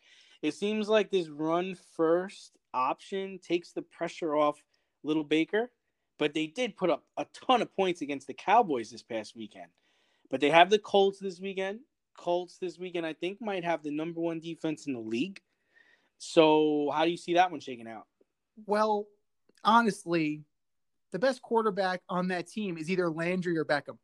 [0.41, 4.61] It seems like this run first option takes the pressure off
[5.03, 5.71] little Baker,
[6.17, 9.69] but they did put up a ton of points against the Cowboys this past weekend.
[10.29, 11.79] But they have the Colts this weekend.
[12.17, 15.41] Colts this weekend, I think, might have the number one defense in the league.
[16.17, 18.07] So, how do you see that one shaking out?
[18.65, 19.07] Well,
[19.63, 20.43] honestly,
[21.13, 23.97] the best quarterback on that team is either Landry or Beckham.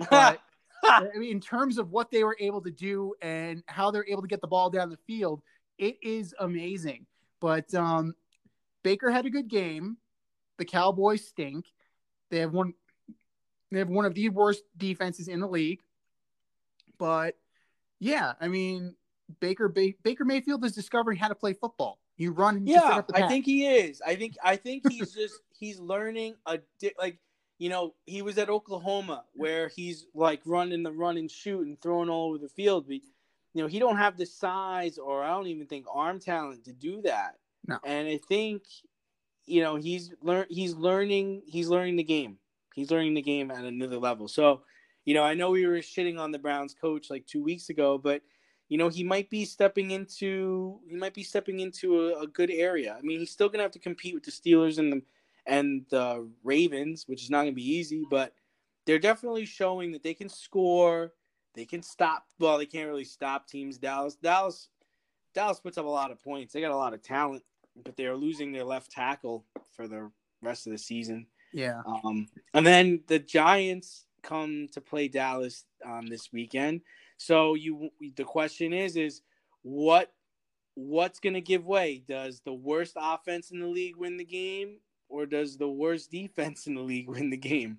[0.10, 0.40] But
[0.84, 4.22] I mean, in terms of what they were able to do and how they're able
[4.22, 5.42] to get the ball down the field,
[5.76, 7.04] it is amazing.
[7.40, 8.14] But um,
[8.84, 9.96] Baker had a good game.
[10.56, 11.66] The Cowboys stink.
[12.30, 12.74] They have one.
[13.72, 15.80] They have one of the worst defenses in the league.
[16.96, 17.34] But
[17.98, 18.94] yeah, I mean,
[19.40, 21.98] Baker ba- Baker Mayfield is discovering how to play football.
[22.16, 22.66] You run.
[22.66, 24.02] yeah, up the I think he is.
[24.04, 27.18] I think I think he's just he's learning a di- like
[27.58, 31.80] you know he was at Oklahoma where he's like running the run and shoot and
[31.80, 32.86] throwing all over the field.
[32.86, 33.00] But
[33.54, 36.72] you know he don't have the size or I don't even think arm talent to
[36.72, 37.36] do that.
[37.66, 37.78] No.
[37.84, 38.62] And I think
[39.46, 42.38] you know he's learn he's learning he's learning the game.
[42.74, 44.28] He's learning the game at another level.
[44.28, 44.62] So
[45.04, 47.98] you know I know we were shitting on the Browns coach like two weeks ago,
[47.98, 48.22] but
[48.68, 52.50] you know he might be stepping into he might be stepping into a, a good
[52.50, 52.94] area.
[52.96, 55.02] I mean, he's still gonna have to compete with the Steelers and the
[55.48, 58.34] and the Ravens, which is not gonna be easy, but
[58.86, 61.12] they're definitely showing that they can score.
[61.54, 62.24] They can stop.
[62.38, 63.78] Well, they can't really stop teams.
[63.78, 64.68] Dallas, Dallas,
[65.34, 66.52] Dallas puts up a lot of points.
[66.52, 67.42] They got a lot of talent,
[67.84, 70.10] but they are losing their left tackle for the
[70.42, 71.26] rest of the season.
[71.52, 71.82] Yeah.
[71.86, 76.82] Um, and then the Giants come to play Dallas um, this weekend.
[77.16, 79.22] So you, the question is, is
[79.62, 80.12] what
[80.74, 82.04] what's going to give way?
[82.06, 84.76] Does the worst offense in the league win the game,
[85.08, 87.78] or does the worst defense in the league win the game?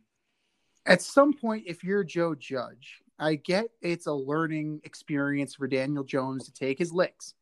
[0.86, 6.04] At some point, if you're Joe Judge, I get it's a learning experience for Daniel
[6.04, 7.34] Jones to take his licks,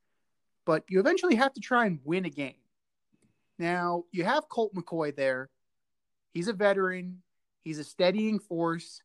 [0.65, 2.55] but you eventually have to try and win a game.
[3.59, 5.49] Now, you have Colt McCoy there.
[6.33, 7.21] He's a veteran.
[7.63, 9.01] He's a steadying force.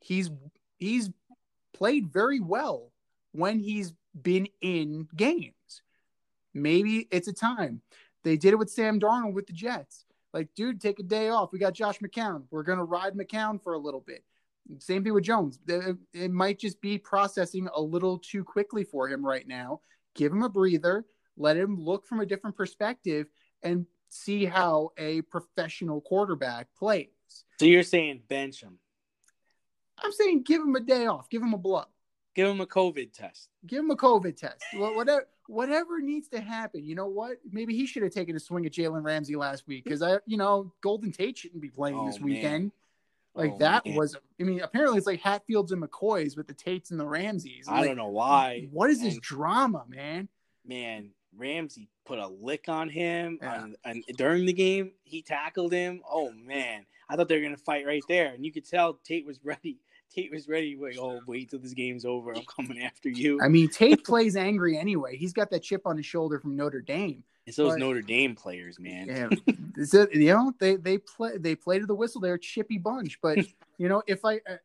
[0.00, 0.30] He's
[0.78, 1.10] he's
[1.72, 2.92] played very well
[3.32, 5.82] when he's been in games.
[6.54, 7.80] Maybe it's a time.
[8.22, 10.04] They did it with Sam Darnold with the Jets.
[10.32, 11.52] Like, dude, take a day off.
[11.52, 12.44] We got Josh McCown.
[12.50, 14.24] We're gonna ride McCown for a little bit.
[14.78, 15.58] Same thing with Jones.
[15.66, 19.80] It, it might just be processing a little too quickly for him right now.
[20.14, 21.04] Give him a breather.
[21.36, 23.26] Let him look from a different perspective
[23.62, 27.08] and see how a professional quarterback plays.
[27.58, 28.78] So you're saying bench him,
[29.98, 31.28] I'm saying give him a day off.
[31.28, 31.84] Give him a blow.
[32.34, 33.48] give him a COVID test.
[33.66, 34.62] Give him a COVID test.
[34.74, 36.84] Whatever, whatever needs to happen.
[36.84, 37.38] You know what?
[37.50, 40.36] Maybe he should have taken a swing at Jalen Ramsey last week because I, you
[40.36, 42.24] know, Golden Tate shouldn't be playing Oh, this man.
[42.24, 42.72] weekend.
[43.34, 43.94] Like Oh, that man.
[43.96, 44.16] was.
[44.40, 47.66] I mean, apparently it's like Hatfields and McCoys with the Tates and the Ramseys.
[47.68, 48.68] I Like, don't know why.
[48.72, 50.28] What is this drama, man?
[50.64, 53.62] man, Ramsey put a lick on him Yeah.
[53.62, 54.92] on, on- during the game.
[55.04, 56.02] He tackled him.
[56.08, 59.26] Oh man, I thought they were gonna fight right there, and you could tell Tate
[59.26, 59.78] was ready.
[60.12, 60.76] Tate was ready.
[60.76, 62.32] Like, oh, wait till this game's over.
[62.32, 63.40] I'm coming after you.
[63.40, 65.16] I mean, Tate plays angry anyway.
[65.16, 67.24] He's got that chip on his shoulder from Notre Dame.
[67.46, 69.08] It's those but- Notre Dame players, man.
[69.08, 72.20] Yeah, it- you know they they play they play to the whistle.
[72.20, 73.38] They're a chippy bunch, but
[73.78, 74.56] you know if I, uh,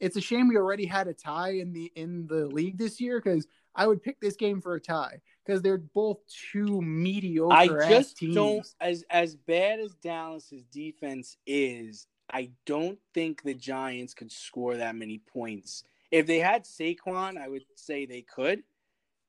[0.00, 3.20] it's a shame we already had a tie in the in the league this year
[3.20, 6.18] because I would pick this game for a tie because they're both
[6.52, 7.82] two mediocre.
[7.82, 8.34] I just teams.
[8.34, 12.06] don't as as bad as Dallas's defense is.
[12.32, 15.84] I don't think the Giants could score that many points.
[16.10, 18.62] If they had Saquon, I would say they could,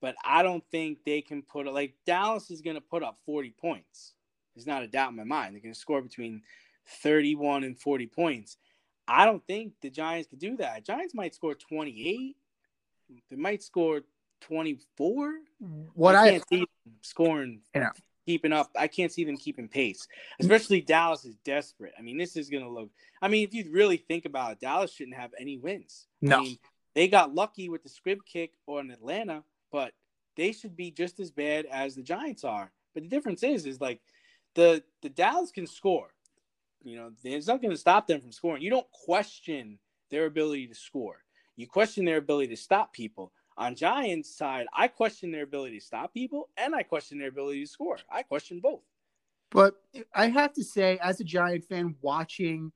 [0.02, 3.54] but I don't think they can put like Dallas is going to put up 40
[3.60, 4.14] points.
[4.56, 5.54] There's not a doubt in my mind.
[5.54, 6.42] They're going to score between
[7.02, 8.58] 31 and 40 points.
[9.08, 10.86] I don't think the Giants could do that.
[10.86, 12.36] Giants might score 28.
[13.30, 14.02] They might score
[14.42, 15.34] 24.
[15.94, 16.68] What I I, can't see them
[17.02, 17.92] scoring, You know.
[18.26, 18.72] Keeping up.
[18.78, 20.08] I can't see them keeping pace,
[20.40, 21.94] especially Dallas is desperate.
[21.98, 22.90] I mean, this is going to look.
[23.22, 26.08] I mean, if you really think about it, Dallas shouldn't have any wins.
[26.22, 26.38] No.
[26.38, 26.58] I mean,
[26.94, 29.94] they got lucky with the squib kick on Atlanta, but
[30.36, 32.72] they should be just as bad as the Giants are.
[32.94, 34.02] But the difference is, is like
[34.56, 36.14] the the Dallas can score.
[36.84, 38.64] You know, there's nothing to stop them from scoring.
[38.64, 39.78] You don't question
[40.10, 41.24] their ability to score.
[41.56, 43.32] You question their ability to stop people.
[43.58, 47.62] On Giants' side, I question their ability to stop people and I question their ability
[47.62, 47.98] to score.
[48.10, 48.82] I question both.
[49.52, 49.76] But
[50.16, 52.72] I have to say, as a Giant fan, watching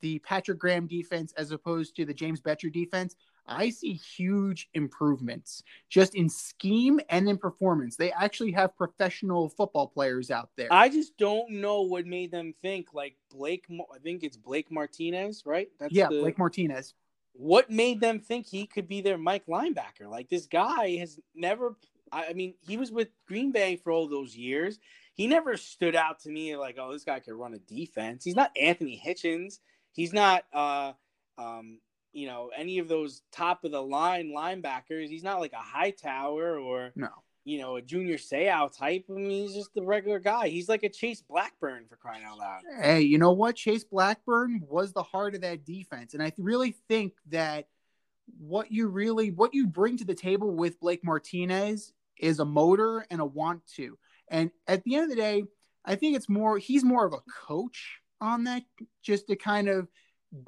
[0.00, 3.14] the Patrick Graham defense as opposed to the James Bettcher defense,
[3.46, 7.96] I see huge improvements just in scheme and in performance.
[7.96, 10.68] They actually have professional football players out there.
[10.72, 13.66] I just don't know what made them think like Blake.
[13.70, 15.68] I think it's Blake Martinez, right?
[15.78, 16.94] That's yeah, the, Blake Martinez.
[17.38, 20.08] What made them think he could be their Mike linebacker?
[20.08, 21.76] Like this guy has never.
[22.12, 24.78] I mean, he was with Green Bay for all those years.
[25.14, 28.24] He never stood out to me like, oh, this guy could run a defense.
[28.24, 29.58] He's not Anthony Hitchens.
[29.92, 30.44] He's not.
[30.52, 30.92] uh
[31.38, 31.78] um,
[32.12, 35.08] you know, any of those top of the line linebackers.
[35.08, 37.10] He's not like a Hightower or no,
[37.46, 39.04] you know, a Junior Seau type.
[39.08, 40.48] I mean, he's just a regular guy.
[40.48, 42.62] He's like a Chase Blackburn for crying out loud.
[42.82, 43.54] Hey, you know what?
[43.54, 47.68] Chase Blackburn was the heart of that defense, and I really think that
[48.38, 53.06] what you really what you bring to the table with Blake Martinez is a motor
[53.12, 53.96] and a want to.
[54.28, 55.44] And at the end of the day,
[55.84, 58.64] I think it's more he's more of a coach on that
[59.04, 59.86] just to kind of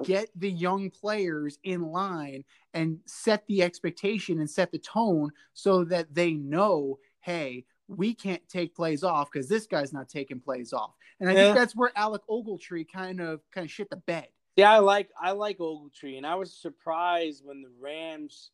[0.03, 5.83] get the young players in line and set the expectation and set the tone so
[5.85, 10.73] that they know, hey, we can't take plays off because this guy's not taking plays
[10.73, 10.93] off.
[11.19, 11.43] And I yeah.
[11.45, 14.27] think that's where Alec Ogletree kind of kind of shit the bed.
[14.55, 18.51] Yeah, I like I like Ogletree, and I was surprised when the Rams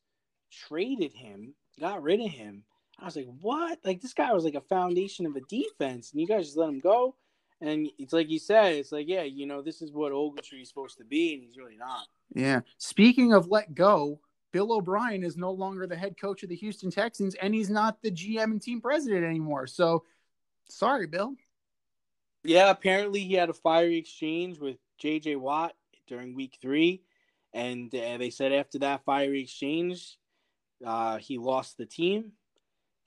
[0.50, 2.64] traded him, got rid of him.
[2.98, 3.78] I was like, what?
[3.84, 6.68] Like this guy was like a foundation of a defense, and you guys just let
[6.68, 7.14] him go.
[7.60, 10.68] And it's like you said, it's like, yeah, you know, this is what Ogletree is
[10.68, 12.06] supposed to be, and he's really not.
[12.34, 12.60] Yeah.
[12.76, 14.20] Speaking of let go,
[14.52, 18.02] Bill O'Brien is no longer the head coach of the Houston Texans, and he's not
[18.02, 19.66] the GM and team president anymore.
[19.66, 20.04] So,
[20.68, 21.34] sorry, Bill.
[22.44, 25.36] Yeah, apparently he had a fiery exchange with J.J.
[25.36, 25.74] Watt
[26.06, 27.02] during Week Three,
[27.52, 30.16] and uh, they said after that fiery exchange,
[30.84, 32.32] uh, he lost the team,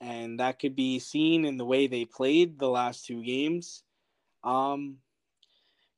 [0.02, 3.84] and that could be seen in the way they played the last two games.
[4.44, 4.98] Um,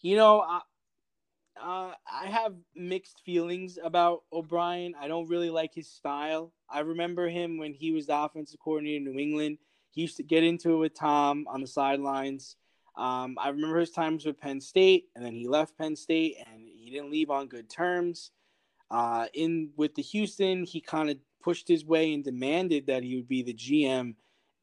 [0.01, 0.61] you know, I,
[1.61, 4.95] uh, I have mixed feelings about O'Brien.
[4.99, 6.53] I don't really like his style.
[6.69, 9.57] I remember him when he was the offensive coordinator in New England.
[9.91, 12.55] He used to get into it with Tom on the sidelines.
[12.95, 16.67] Um, I remember his times with Penn State, and then he left Penn State, and
[16.67, 18.31] he didn't leave on good terms.
[18.89, 23.15] Uh, in with the Houston, he kind of pushed his way and demanded that he
[23.15, 24.15] would be the GM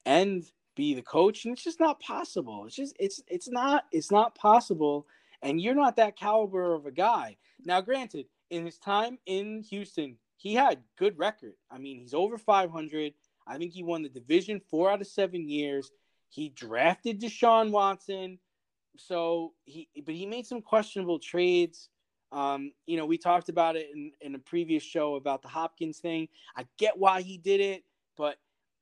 [0.04, 0.44] and
[0.78, 2.64] be the coach and it's just not possible.
[2.64, 5.08] It's just it's it's not it's not possible
[5.42, 7.36] and you're not that caliber of a guy.
[7.64, 11.54] Now granted in his time in houston he had good record.
[11.68, 13.12] I mean he's over 500
[13.46, 15.90] i think he won the division four out of seven years.
[16.30, 18.38] He drafted deshaun watson.
[18.96, 21.88] So he but he made some questionable trades.
[22.30, 25.98] Um, you know, we talked about it in, in a previous show about the Hopkins
[25.98, 26.28] thing.
[26.56, 27.84] I get why he did it,
[28.16, 28.36] but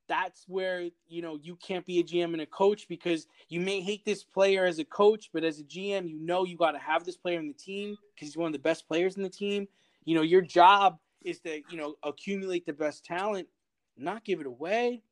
[0.09, 3.81] that's where you know you can't be a GM and a coach because you may
[3.81, 6.79] hate this player as a coach, but as a GM, you know you got to
[6.79, 9.29] have this player in the team because he's one of the best players in the
[9.29, 9.69] team.
[10.05, 13.49] You know your job is to you know accumulate the best talent,
[13.97, 15.03] not give it away.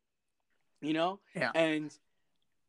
[0.81, 1.51] You know, yeah.
[1.55, 1.97] And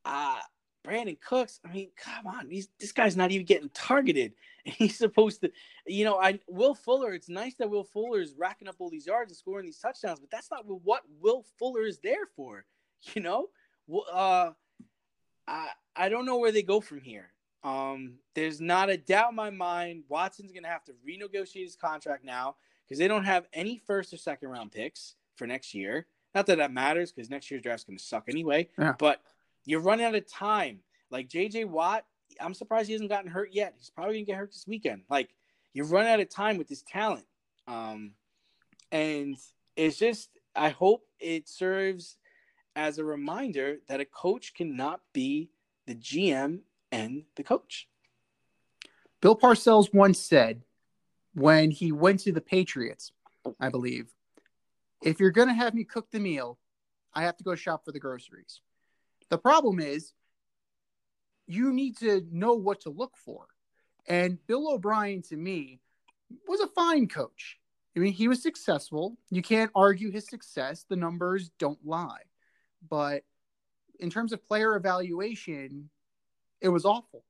[0.05, 0.39] uh
[0.85, 4.33] Brandin Cooks, I mean, come on, he's this guy's not even getting targeted.
[4.65, 5.51] He's supposed to,
[5.85, 7.13] you know, I Will Fuller.
[7.13, 10.19] It's nice that Will Fuller is racking up all these yards and scoring these touchdowns,
[10.19, 12.65] but that's not what Will Fuller is there for.
[13.13, 13.49] You know,
[14.11, 14.49] uh,
[15.47, 17.29] I I don't know where they go from here.
[17.63, 22.23] Um, there's not a doubt in my mind Watson's gonna have to renegotiate his contract
[22.23, 26.07] now because they don't have any first or second round picks for next year.
[26.33, 28.69] Not that that matters because next year's draft's gonna suck anyway.
[28.79, 28.95] Yeah.
[28.97, 29.21] But
[29.65, 30.79] you're running out of time.
[31.11, 32.05] Like JJ Watt,
[32.39, 33.73] I'm surprised he hasn't gotten hurt yet.
[33.77, 35.03] He's probably gonna get hurt this weekend.
[35.09, 35.29] Like
[35.73, 37.25] you're running out of time with this talent.
[37.67, 38.11] Um,
[38.91, 39.35] and
[39.75, 42.17] it's just I hope it serves
[42.75, 45.49] as a reminder that a coach cannot be
[45.85, 46.59] the GM
[46.91, 47.87] and the coach.
[49.21, 50.61] Bill Parcells once said
[51.33, 53.11] when he went to the Patriots,
[53.59, 54.07] I believe,
[55.03, 56.57] if you're going to have me cook the meal,
[57.13, 58.61] I have to go shop for the groceries.
[59.29, 60.13] The problem is
[61.47, 63.47] you need to know what to look for.
[64.07, 65.79] And Bill O'Brien, to me,
[66.47, 67.57] was a fine coach.
[67.95, 69.17] I mean, he was successful.
[69.29, 70.85] You can't argue his success.
[70.87, 72.23] The numbers don't lie.
[72.87, 73.23] But
[73.99, 75.89] in terms of player evaluation,
[76.61, 77.23] it was awful.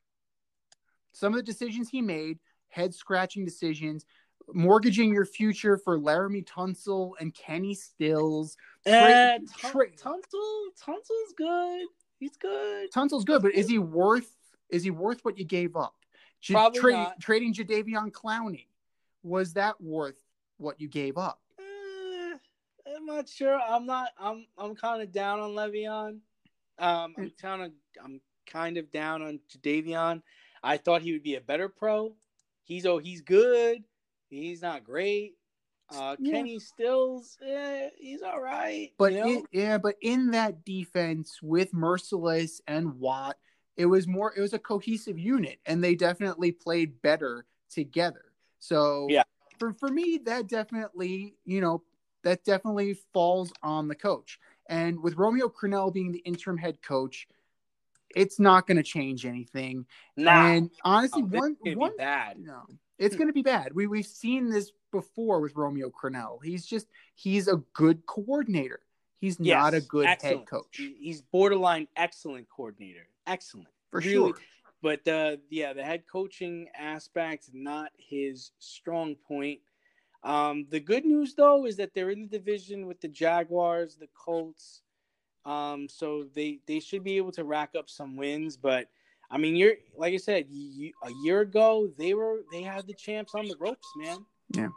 [1.12, 4.06] Some of the decisions he made, head scratching decisions,
[4.54, 8.58] mortgaging your future for Laremy Tunsil and Kenny Stills.
[8.86, 11.88] Tra- uh, tra- Tunsil, Tunsil's good.
[12.20, 12.92] He's good.
[12.92, 14.32] Tunsil's good, but is he worth
[14.70, 15.96] Is he worth what you gave up?
[16.42, 17.20] J- Probably tra- not.
[17.20, 18.68] Trading Jadeveon Clowney
[19.24, 20.22] was that worth
[20.58, 21.40] what you gave up?
[21.60, 22.38] Eh,
[22.96, 23.60] I'm not sure.
[23.60, 24.10] I'm not.
[24.20, 24.46] I'm.
[24.58, 26.20] I'm kind of down on Le'Veon.
[26.80, 27.72] Um, I'm kind of.
[28.04, 30.22] I'm kind of down on Davion.
[30.64, 32.16] I thought he would be a better pro.
[32.64, 33.84] He's oh, he's good.
[34.36, 35.36] He's not great.
[35.90, 36.32] Uh, Yeah.
[36.32, 38.92] Kenny Stills, eh, he's all right.
[38.98, 39.30] But you know?
[39.30, 43.38] in, yeah, but in that defense with Mercilus and Watt,
[43.78, 44.34] it was more.
[44.36, 48.26] It was a cohesive unit, and they definitely played better together.
[48.60, 49.24] So Yeah.
[49.60, 51.84] for for me, that definitely you know
[52.24, 54.40] that definitely falls on the coach.
[54.68, 57.28] And with Romeo Crennel being the interim head coach,
[58.16, 59.86] it's not going to change anything.
[60.18, 62.40] nah, And honestly, Oh, one one bad.
[62.40, 62.66] no,
[62.98, 63.74] it's going to be bad.
[63.74, 66.44] We we've seen this before with Romeo Crennel.
[66.44, 68.80] He's just he's a good coordinator.
[69.20, 70.38] He's Yes, not a good excellent.
[70.40, 73.08] head coach He's borderline excellent coordinator.
[73.28, 73.68] Excellent.
[73.92, 74.40] for really- sure.
[74.82, 79.62] But the yeah, the head coaching aspect not his strong point.
[80.24, 84.10] Um, the good news though is that they're in the division with the Jaguars, the
[84.14, 84.82] Colts.
[85.44, 88.58] Um, so they they should be able to rack up some wins.
[88.58, 88.90] But
[89.30, 92.94] I mean, you're like I said, you, a year ago they were they had the
[92.94, 94.18] champs on the ropes, man.
[94.50, 94.70] Yeah.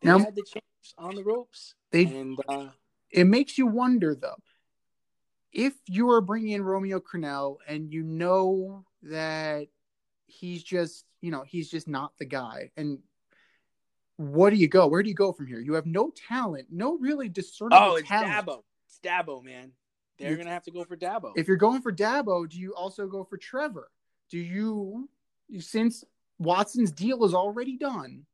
[0.00, 2.68] they Now- had the champs on the ropes, They and uh,
[3.10, 4.36] it makes you wonder though
[5.52, 9.68] if you are bringing in Romeo Crennel and you know that
[10.26, 12.98] he's just you know he's just not the guy and
[14.16, 16.98] what do you go where do you go from here you have no talent no
[16.98, 19.72] really discernible oh, it's talent Dabo, it's Dabo, man.
[20.18, 21.32] They're You- gonna have to go for Dabo.
[21.36, 23.90] if you're going for Dabo, do you also go for Trevor?
[24.30, 25.08] Do you,
[25.48, 26.04] you since
[26.38, 28.26] Watson's deal is already done,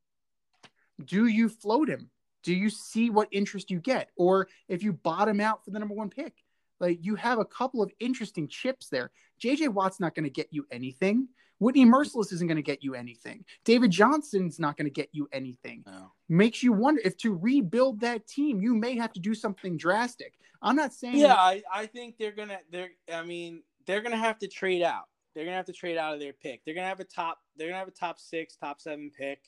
[1.05, 2.11] do you float him?
[2.43, 4.11] Do you see what interest you get?
[4.17, 6.45] Or if you bottom out for the number one pick,
[6.79, 9.11] like you have a couple of interesting chips there.
[9.39, 11.29] JJ Watt's not going to get you anything.
[11.61, 13.45] Whitney Mercilus isn't going to get you anything.
[13.65, 16.11] David Johnson's not going to get you anything No.
[16.29, 20.35] makes you wonder if to rebuild that team, you may have to do something drastic.
[20.63, 24.39] I'm not saying Yeah, I, I think they're gonna they're I mean they're gonna have
[24.41, 25.05] to trade out.
[25.35, 26.63] They're gonna have to trade out of their pick.
[26.65, 29.41] They're gonna have a top they're gonna have a top six, top seven pick.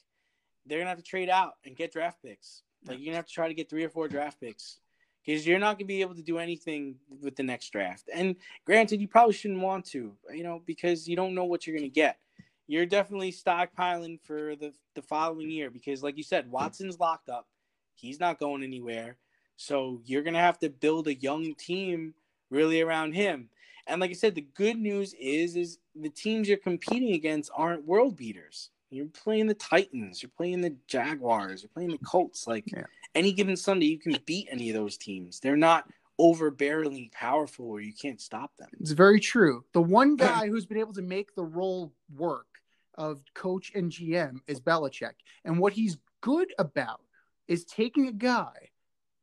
[0.64, 2.62] They're gonna have to trade out and get draft picks.
[2.86, 4.78] Like you're gonna have to try to get three or four draft picks
[5.24, 8.08] because you're not gonna be able to do anything with the next draft.
[8.12, 11.76] And granted, you probably shouldn't want to, you know, because you don't know what you're
[11.76, 12.18] gonna get.
[12.66, 17.46] You're definitely stockpiling for the the following year because, like you said, Watson's locked up.
[17.94, 19.16] He's not going anywhere.
[19.56, 22.14] So you're gonna have to build a young team
[22.50, 23.48] really around him.
[23.86, 27.86] And like I said, the good news is is the teams you're competing against aren't
[27.86, 28.70] world beaters.
[28.90, 32.46] You're playing the Titans, you're playing the Jaguars, you're playing the Colts.
[32.46, 32.84] Like Yeah.
[33.14, 35.40] Any given Sunday, you can beat any of those teams.
[35.40, 35.88] They're not
[36.20, 38.68] overbearingly powerful where you can't stop them.
[38.80, 39.64] It's very true.
[39.72, 42.46] The one guy who's been able to make the role work
[42.94, 45.14] of coach and GM is Belichick.
[45.44, 47.00] And what he's good about
[47.48, 48.52] is taking a guy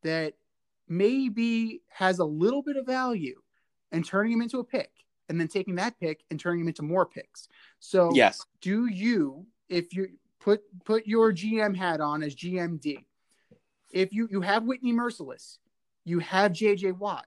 [0.03, 0.33] that
[0.87, 3.39] maybe has a little bit of value
[3.91, 4.91] and turning him into a pick,
[5.29, 7.47] and then taking that pick and turning him into more picks.
[7.79, 8.45] So Yes.
[8.61, 10.09] do you if you
[10.39, 13.03] put put your GM hat on as GMD,
[13.91, 15.57] if you you have Whitney Mercilus,
[16.05, 17.25] you have JJ Watt,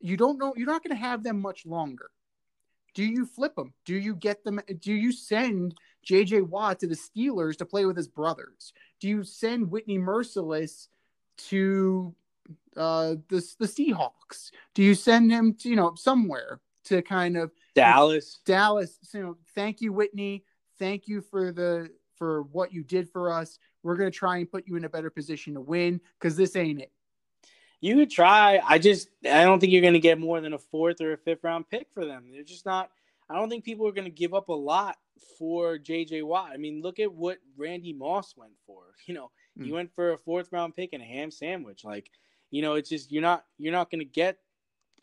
[0.00, 2.10] you don't know you're not going to have them much longer.
[2.94, 3.72] Do you flip them?
[3.86, 4.60] Do you get them?
[4.80, 5.74] Do you send
[6.06, 8.72] JJ Watt to the Steelers to play with his brothers?
[9.00, 10.88] Do you send Whitney Mercilus
[11.48, 12.14] to
[12.76, 14.50] uh, the the Seahawks?
[14.74, 18.40] Do you send him to you know somewhere to kind of Dallas.
[18.44, 20.44] Dallas, you know, thank you, Whitney.
[20.78, 21.90] Thank you for the
[22.22, 23.58] for what you did for us.
[23.82, 26.80] We're gonna try and put you in a better position to win because this ain't
[26.80, 26.92] it.
[27.80, 28.60] You could try.
[28.64, 31.16] I just I don't think you're going to get more than a fourth or a
[31.18, 32.26] fifth round pick for them.
[32.32, 32.90] They're just not.
[33.28, 34.98] I don't think people are going to give up a lot
[35.36, 36.52] for JJ Watt.
[36.54, 38.82] I mean, look at what Randy Moss went for.
[39.06, 39.74] You know, he Hmm.
[39.74, 41.84] went for a fourth round pick and a ham sandwich.
[41.84, 42.08] Like,
[42.52, 44.38] you know, it's just you're not you're not going to get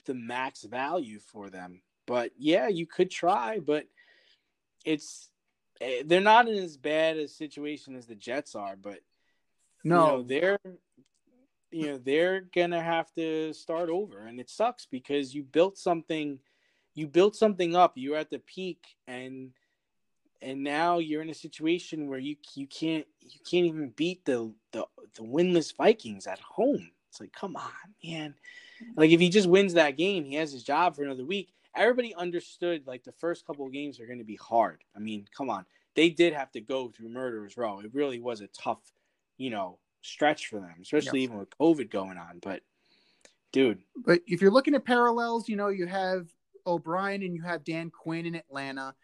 [0.06, 1.82] the max value for them.
[2.08, 3.88] But yeah, you could try, but
[4.86, 5.30] it's
[5.82, 9.00] Eh, they're not in as bad a situation as the Jets are, but you
[9.84, 10.60] No, know, they're
[11.72, 14.20] you know they're gonna have to start over.
[14.20, 16.40] And it sucks because you built something
[16.96, 19.52] you built something up you're at the peak and
[20.42, 24.54] and now you're in a situation where you you can't you can't even beat the
[24.72, 26.92] the, the winless vikings at home.
[27.10, 27.72] It's like come on
[28.04, 28.36] man.
[28.96, 32.14] Like if he just wins that game he has his job for another week everybody
[32.16, 35.50] understood like the first couple of games are going to be hard i mean come
[35.50, 35.66] on
[35.96, 38.92] they did have to go through murderers row it really was a tough
[39.38, 42.40] you know stretch for them, especially even with COVID going on.
[42.42, 42.62] But
[43.52, 46.28] dude, but if you're looking at parallels, you know, you have
[46.66, 48.96] O'Brien and you have Dan Quinn in Atlanta.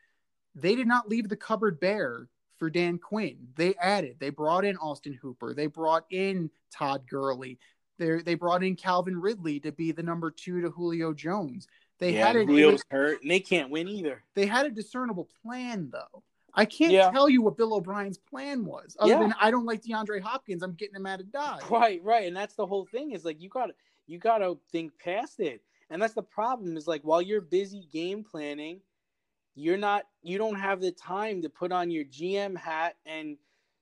[0.53, 3.47] they did not leave the cupboard bare for Dan Quinn.
[3.55, 7.59] They added, they brought in Austin Hooper, they brought in Todd Gurley,
[7.97, 11.67] they they brought in Calvin Ridley to be the number two to Julio Jones.
[11.99, 14.23] They yeah, had a Julio's hurt, and they can't win either.
[14.33, 16.23] They had a discernible plan, though.
[16.53, 17.11] I can't Yeah.
[17.11, 19.19] tell you what Bill O'Brien's plan was, other Yeah.
[19.19, 20.63] than I don't like DeAndre Hopkins.
[20.63, 21.63] I'm getting him out of Dodge.
[21.69, 23.11] Right, right, and that's the whole thing.
[23.11, 23.75] Is like you got to
[24.07, 26.77] you got to think past it, and that's the problem.
[26.77, 28.81] Is like while you're busy game planning,
[29.55, 33.37] you're not you don't have the time to put on your GM hat and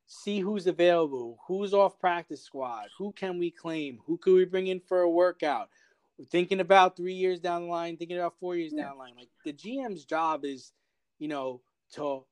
[0.05, 4.67] see who's available, who's off practice squad, who can we claim, who could we bring
[4.67, 5.69] in for a workout.
[6.29, 8.83] Thinking about three years down the line, thinking about four years Yeah.
[8.83, 9.15] down the line.
[9.15, 10.71] Like the GM's job is,
[11.19, 11.61] you know,
[11.93, 12.25] to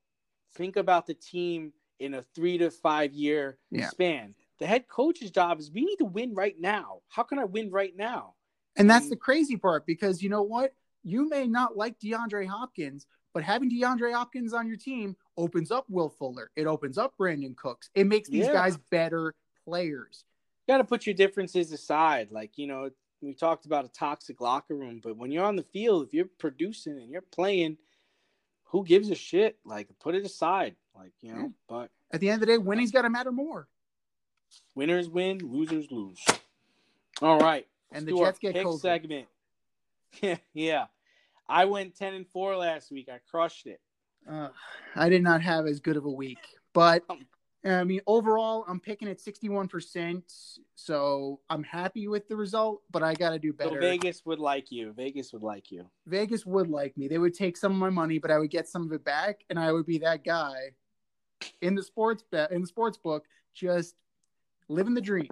[0.54, 3.88] think about the team in a three to five year Yeah.
[3.90, 4.34] span.
[4.58, 7.02] The head coach's job is we need to win right now.
[7.08, 8.36] How can I win right now?
[8.76, 10.74] And that's the crazy part because you know what?
[11.02, 15.84] You may not like DeAndre Hopkins, but having DeAndre Hopkins on your team opens up
[15.90, 16.50] Will Fuller.
[16.54, 17.90] It opens up Brandin Cooks.
[17.94, 18.52] It makes these Yeah.
[18.52, 20.24] guys better players.
[20.66, 22.30] You got to put your differences aside.
[22.30, 22.90] Like, you know,
[23.22, 26.28] we talked about a toxic locker room, but when you're on the field, if you're
[26.38, 27.78] producing and you're playing,
[28.64, 29.58] who gives a shit?
[29.64, 30.76] Like, put it aside.
[30.94, 31.48] Like, you know, Yeah.
[31.68, 33.68] but At the end of the day, winning's got to matter more.
[34.74, 36.22] winners win, losers lose.
[37.22, 37.66] All right.
[37.92, 38.80] And the Jets get pick COVID.
[38.80, 39.28] segment.
[40.20, 40.86] Yeah, yeah.
[41.48, 43.08] I went 10 and 4 last week.
[43.08, 43.80] I crushed it.
[44.28, 44.48] Uh,
[44.94, 46.38] I did not have as good of a week,
[46.74, 47.02] but
[47.64, 50.22] I mean, overall, I'm picking at 61%.
[50.74, 53.80] So I'm happy with the result, but I got to do So better.
[53.80, 54.92] Vegas would like you.
[54.92, 55.86] Vegas would like you.
[56.06, 57.06] Vegas would like me.
[57.06, 59.44] They would take some of my money, but I would get some of it back,
[59.48, 60.72] and I would be that guy
[61.60, 63.94] in the sports bet in the sports book, just
[64.68, 65.28] living the dream.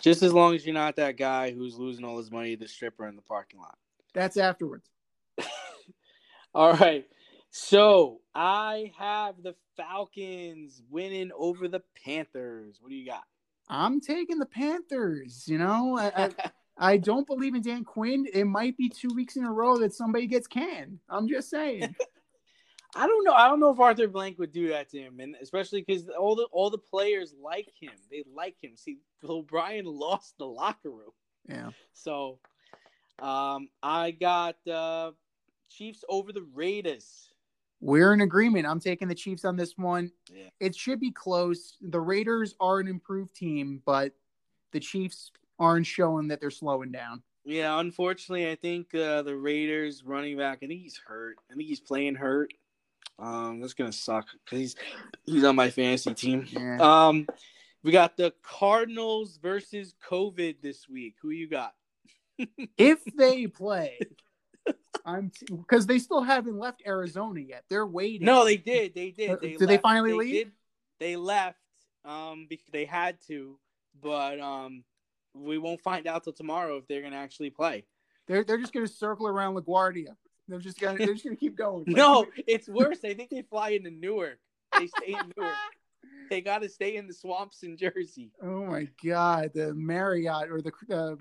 [0.00, 2.68] Just as long as you're not that guy who's losing all his money to the
[2.68, 3.76] stripper in the parking lot.
[4.14, 4.88] That's afterwards.
[6.54, 7.06] All right.
[7.56, 12.78] So I have the Falcons winning over the Panthers.
[12.80, 13.22] What do you got?
[13.68, 15.46] I'm taking the Panthers.
[15.46, 16.30] You know, I, I,
[16.76, 18.26] I don't believe in Dan Quinn.
[18.34, 20.98] It might be two weeks in a row that somebody gets canned.
[21.08, 21.94] I'm just saying.
[22.96, 23.34] I don't know.
[23.34, 26.34] I don't know if Arthur Blank would do that to him, and especially because all
[26.34, 27.92] the all the players like him.
[28.10, 28.72] They like him.
[28.74, 31.12] See, Bill O'Brien lost the locker room,
[31.48, 31.70] yeah.
[31.92, 32.40] so
[33.20, 35.12] um, I got uh,
[35.70, 37.30] Chiefs over the Raiders.
[37.80, 38.66] We're in agreement.
[38.66, 40.10] I'm taking the Chiefs on this one.
[40.32, 40.48] Yeah.
[40.60, 41.76] It should be close.
[41.80, 44.12] The Raiders are an improved team, but
[44.72, 47.22] the Chiefs aren't showing that they're slowing down.
[47.44, 50.58] Yeah, unfortunately, I think uh, the Raiders running back.
[50.62, 51.36] I think he's hurt.
[51.50, 52.52] I think he's playing hurt.
[53.18, 54.76] Um, that's gonna suck because he's
[55.24, 56.46] he's on my fantasy team.
[56.50, 56.78] Yeah.
[56.80, 57.26] Um,
[57.82, 61.16] we got the Cardinals versus COVID this week.
[61.20, 61.74] Who you got?
[62.78, 63.98] if they play,
[65.04, 67.64] I'm because they still haven't left Arizona yet.
[67.68, 68.24] They're waiting.
[68.26, 68.94] No, they did.
[68.94, 69.40] They did.
[69.40, 70.32] They did they left- finally leave?
[70.46, 70.52] Did,
[71.00, 71.58] they left
[72.04, 73.58] um because they had to,
[74.00, 74.84] but um
[75.34, 77.84] we won't find out till tomorrow if they're gonna actually play.
[78.26, 80.16] they're they're just gonna circle around LaGuardia.
[80.48, 81.84] They're just gonna they're just gonna keep going.
[81.86, 82.98] Like, No, it's worse.
[83.04, 84.38] I think they fly into Newark.
[84.78, 85.54] They stay in Newark.
[86.30, 88.30] They got to stay in the swamps in Jersey.
[88.42, 91.16] Oh my God, the Marriott or the uh,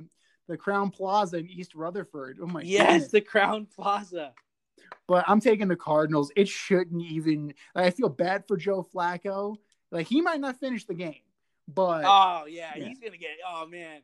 [0.47, 2.39] the Crowne Plaza in East Rutherford.
[2.41, 2.67] Oh my god.
[2.67, 3.11] Yes, goodness.
[3.11, 4.33] the Crowne Plaza.
[5.07, 6.31] But I'm taking the Cardinals.
[6.35, 7.53] It shouldn't even.
[7.75, 9.57] I feel bad for Joe Flacco.
[9.91, 11.21] Like he might not finish the game,
[11.67, 12.85] but Oh yeah, Yeah.
[12.85, 13.31] he's gonna get.
[13.47, 14.01] Oh man,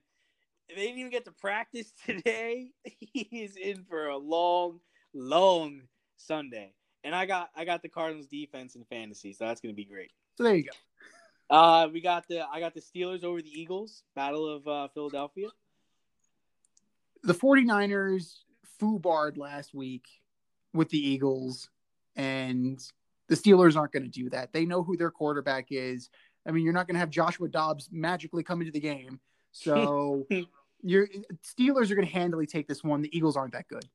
[0.69, 2.71] they didn't even get to practice today.
[2.83, 4.79] He's in for a long,
[5.13, 5.81] long
[6.17, 6.73] Sunday.
[7.03, 10.11] And I got I got the Cardinals defense in fantasy, so that's gonna be great.
[10.35, 10.71] so there you go.
[11.55, 15.47] Uh, we got the I got the Steelers over the Eagles, Battle of uh, Philadelphia.
[17.23, 18.39] The 49ers
[18.81, 20.07] foobarred last week
[20.73, 21.69] with the Eagles,
[22.15, 22.79] and
[23.27, 24.53] the Steelers aren't going to do that.
[24.53, 26.09] They know who their quarterback is.
[26.47, 29.19] I mean, you're not going to have Joshua Dobbs magically come into the game.
[29.51, 30.25] So
[30.83, 31.07] your
[31.43, 33.01] Steelers are going to handily take this one.
[33.01, 33.85] The Eagles aren't that good.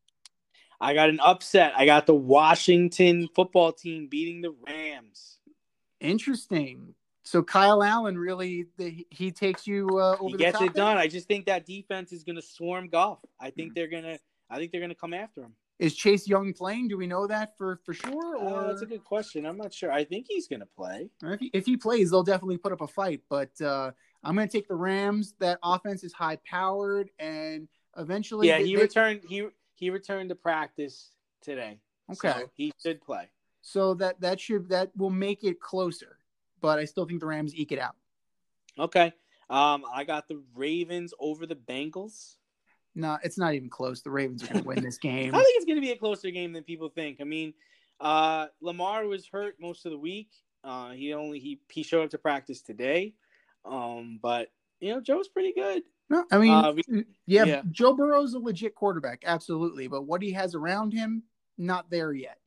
[0.81, 1.72] I got an upset.
[1.77, 5.39] I got the Washington football team beating the Rams.
[6.01, 6.95] Interesting.
[7.25, 10.99] So Kyle Allen really the, he takes you uh, over He the gets it done.
[10.99, 13.18] I just think that defense is going to swarm Goff.
[13.41, 14.18] I think they're gonna.
[14.51, 15.55] I think they're gonna come after him.
[15.79, 16.89] Is Chase Young playing?
[16.89, 18.37] Do we know that for for sure?
[18.37, 19.47] Oh, Or that's a good question.
[19.47, 19.91] I'm not sure.
[19.91, 21.09] I think he's gonna play.
[21.22, 23.22] if, he, if he plays, they'll definitely put up a fight.
[23.31, 23.91] But uh,
[24.22, 25.35] I'm going to take the Rams.
[25.41, 29.22] That offense is high powered, and eventually, Yeah, they- he they- returned.
[29.29, 31.11] He he returned to practice
[31.41, 31.79] today.
[32.12, 32.33] Okay.
[32.33, 33.31] so he should play.
[33.62, 36.18] So that that should that will make it closer.
[36.65, 37.95] But I still think the Rams eke it out.
[38.79, 39.12] Okay.
[39.51, 42.37] Um, I got the Ravens over the Bengals.
[42.95, 44.01] No, it's not even close.
[44.01, 45.35] The Ravens are going to win this game.
[45.35, 47.19] I think it's going to be a closer game than people think.
[47.21, 47.53] I mean,
[48.01, 50.31] Uh, Lamar was hurt most of the week.
[50.65, 53.15] Uh, he only he he showed up to practice today.
[53.67, 54.49] Um, but
[54.81, 55.83] you know Joe's pretty good.
[56.09, 57.62] No, I mean, Uh, we- yeah, yeah.
[57.71, 59.87] Joe Burrow's a legit quarterback, absolutely.
[59.87, 61.25] But what he has around him,
[61.59, 62.39] not there yet.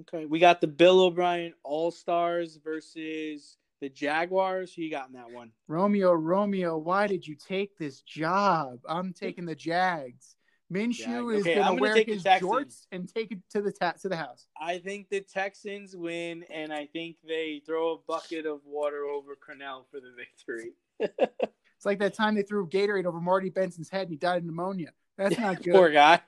[0.00, 4.72] Okay, we got the Bill O'Brien All Stars versus the Jaguars.
[4.74, 5.50] Who you got in that one?
[5.66, 8.78] Romeo, Romeo, why did you take this job?
[8.88, 10.36] I'm taking the Jags.
[10.72, 13.72] Minshew Jag- is okay, gonna gonna wear take his jorts and take it to the
[13.72, 14.46] ta- to the house.
[14.60, 19.34] I think the Texans win, and I think they throw a bucket of water over
[19.34, 20.72] Crennel for the victory.
[21.78, 24.44] It's like that time they threw Gatorade over Marty Benson's head and he died of
[24.44, 24.90] pneumonia.
[25.16, 25.74] That's not good.
[25.74, 26.20] Poor guy.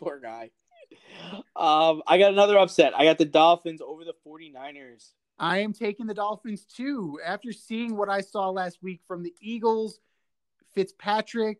[0.00, 0.50] Poor guy.
[1.56, 2.92] Um, I got another upset.
[2.96, 5.12] I got the Dolphins over the 49ers.
[5.38, 7.20] I am taking the Dolphins too.
[7.24, 10.00] After seeing what I saw last week from the Eagles,
[10.74, 11.58] Fitzpatrick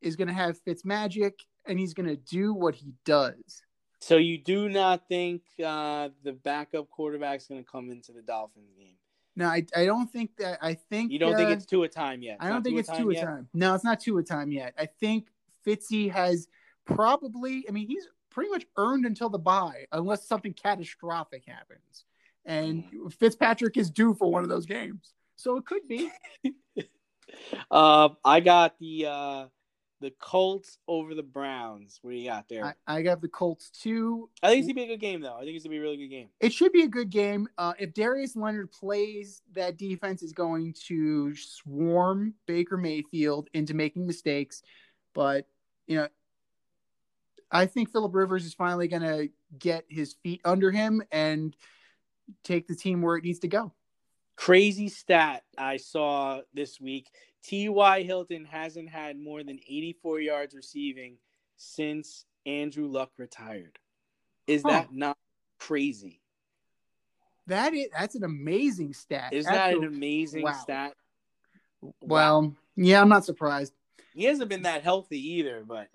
[0.00, 3.62] is going to have Fitz magic and he's going to do what he does.
[4.00, 8.22] So you do not think uh, the backup quarterback is going to come into the
[8.22, 8.94] Dolphins game?
[9.34, 10.58] No, I, I don't think that.
[10.62, 12.38] I think You don't think uh, it's Tua time yet?
[12.40, 13.48] I don't think it's Tua time.
[13.54, 14.74] No, it's not Tua time yet.
[14.78, 15.28] I think
[15.66, 16.48] Fitzy has
[16.84, 17.64] probably.
[17.68, 18.08] I mean, he's
[18.38, 22.04] pretty much earned until the bye, unless something catastrophic happens,
[22.44, 23.12] and Mm.
[23.12, 25.12] Fitzpatrick is due for one of those games.
[25.34, 26.08] So it could be.
[27.70, 29.46] Uh, I got the uh,
[30.00, 31.98] the Colts over the Browns.
[32.00, 32.64] What do you got there?
[32.86, 34.30] I, I got the Colts too.
[34.42, 35.36] I think it's gonna be a good game, though.
[35.36, 36.28] I think it's gonna be a really good game.
[36.40, 37.46] It should be a good game.
[37.58, 44.06] Uh, if Darius Leonard plays, that defense is going to swarm Baker Mayfield into making
[44.06, 44.62] mistakes.
[45.12, 45.46] But,
[45.86, 46.08] you know,
[47.50, 49.28] I think Philip Rivers is finally going to
[49.58, 51.56] get his feet under him and
[52.44, 53.72] take the team where it needs to go.
[54.36, 57.08] Crazy stat I saw this week:
[57.42, 58.02] T.Y.
[58.02, 61.16] Hilton hasn't had more than 84 yards receiving
[61.56, 63.78] since Andrew Luck retired.
[64.46, 64.70] Is Huh.
[64.70, 65.18] that not
[65.58, 66.20] crazy?
[67.48, 69.32] That is that's an amazing stat.
[69.32, 70.52] Is that an amazing wow.
[70.52, 70.94] stat?
[72.00, 72.54] well?
[72.76, 73.72] Yeah, I'm not surprised.
[74.14, 75.88] He hasn't been that healthy either, but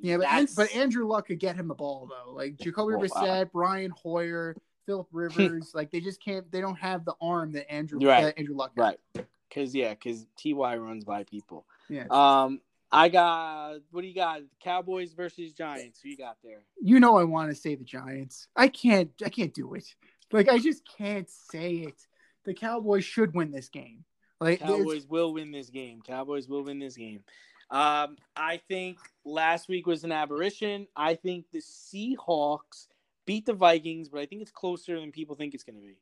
[0.00, 2.32] Yeah, but That's- but Andrew Luck could get him the ball though.
[2.32, 3.04] Like Jacoby Oh, wow.
[3.04, 6.50] Brissett, Brian Hoyer, Philip Rivers, like they just can't.
[6.50, 8.22] They don't have the arm that Andrew Right.
[8.22, 8.72] that Andrew Luck.
[8.76, 8.96] has.
[9.14, 11.66] right, because yeah, because Ty runs by people.
[11.88, 12.06] Yeah.
[12.10, 12.60] Um,
[12.92, 14.40] I got what do you got?
[14.62, 16.00] Cowboys versus Giants.
[16.00, 16.62] Who you got there?
[16.80, 18.48] You know I want to say the Giants.
[18.56, 19.10] I can't.
[19.24, 19.94] I can't do it.
[20.32, 22.06] Like I just can't say it.
[22.44, 24.04] The Cowboys should win this game.
[24.40, 26.00] Like Cowboys will win this game.
[26.04, 27.22] Cowboys will win this game.
[27.70, 30.88] Um, I think last week was an aberration.
[30.96, 32.88] I think the Seahawks
[33.26, 35.96] beat the Vikings, but I think it's closer than people think it's going to be.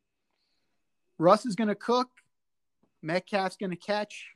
[1.19, 2.09] Russ is going to cook.
[3.03, 4.29] Metcalf's going to catch.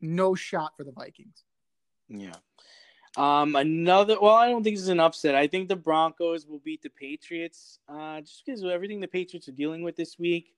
[0.00, 1.44] No shot for the Vikings.
[2.08, 2.34] Yeah.
[3.16, 4.16] Um, another.
[4.20, 5.34] Well, I don't think this is an upset.
[5.34, 7.78] I think the Broncos will beat the Patriots.
[7.88, 10.54] Uh, just because of everything the Patriots are dealing with this week,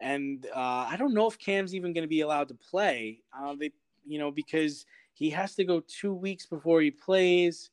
[0.00, 3.22] and uh, I don't know if Cam's even going to be allowed to play.
[3.36, 3.72] Uh, they,
[4.04, 7.70] you know, because he has to go two weeks before he plays.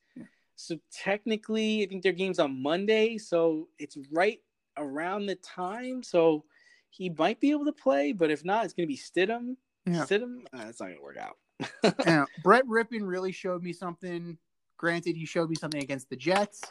[0.56, 4.40] So technically, I think their game's on Monday, so it's right
[4.76, 6.02] around the time.
[6.02, 6.44] So
[6.90, 9.56] he might be able to play, but if not, it's going to be Stidham.
[9.86, 10.04] Yeah.
[10.04, 10.40] Stidham.
[10.52, 11.36] Uh, it's not going to work out.
[12.06, 14.38] Yeah, Brett Rypien really showed me something.
[14.76, 16.62] Granted, he showed me something against the Jets.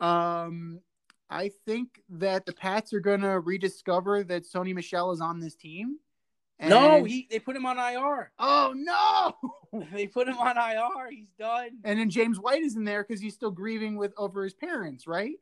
[0.00, 0.80] Um,
[1.28, 5.54] I think that the Pats are going to rediscover that Sony Michel is on this
[5.54, 5.98] team.
[6.60, 8.32] No, he they put him on IR.
[8.38, 9.52] Oh no!
[9.92, 11.10] They put him on IR.
[11.10, 11.80] He's done.
[11.84, 15.06] And then James White is in there because he's still grieving with over his parents,
[15.06, 15.34] right?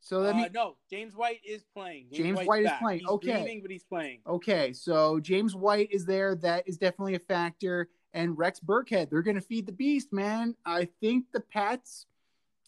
[0.00, 2.08] So that Uh, means no, James White is playing.
[2.12, 2.98] James White's White is playing.
[3.00, 3.32] He's Okay.
[3.34, 4.20] grieving, but he's playing.
[4.26, 4.72] okay.
[4.72, 6.34] So James White is there.
[6.34, 7.88] That is definitely a factor.
[8.14, 10.56] And Rex Burkhead, they're going to feed the beast, man.
[10.66, 12.06] I think the Pats.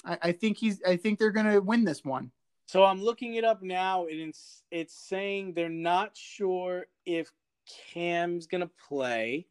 [0.04, 0.80] I, I think he's.
[0.86, 2.30] I think they're going to win this one.
[2.66, 7.30] So I'm looking it up now, and it's it's saying they're not sure if
[7.92, 9.46] Cam's gonna play.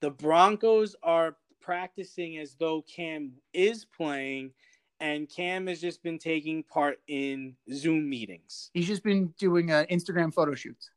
[0.00, 4.52] The Broncos are practicing as though Cam is playing,
[5.00, 9.84] and Cam has just been taking part in Zoom meetings, He's just been doing uh,
[9.90, 10.90] Instagram photo shoots.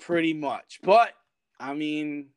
[0.00, 0.80] pretty much.
[0.82, 1.10] But
[1.60, 2.28] I mean,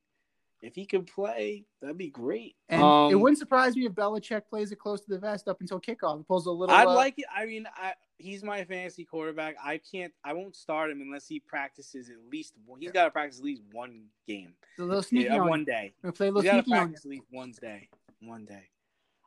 [0.62, 2.56] if he could play, that'd be great.
[2.70, 5.62] And Um, it wouldn't surprise me if Belichick plays it close to the vest up
[5.62, 6.26] until kickoff.
[6.28, 6.76] Pulls a little.
[6.76, 7.26] I'd uh, like it.
[7.36, 9.56] I mean, I, he's my fantasy quarterback.
[9.64, 10.14] I can't.
[10.24, 12.54] I won't start him unless he practices at least.
[12.80, 15.66] He's got to practice at least one game, a little sneaky yeah, on one you.
[15.66, 15.94] day.
[16.02, 17.90] Gonna play a He's little got to sneaky on practice at least one day.
[18.22, 18.70] One day.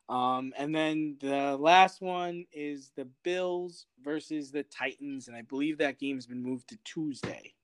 [0.09, 5.79] Um, and then the last one is the Bills versus the Titans, and I believe
[5.79, 7.55] that game's been moved to Tuesday.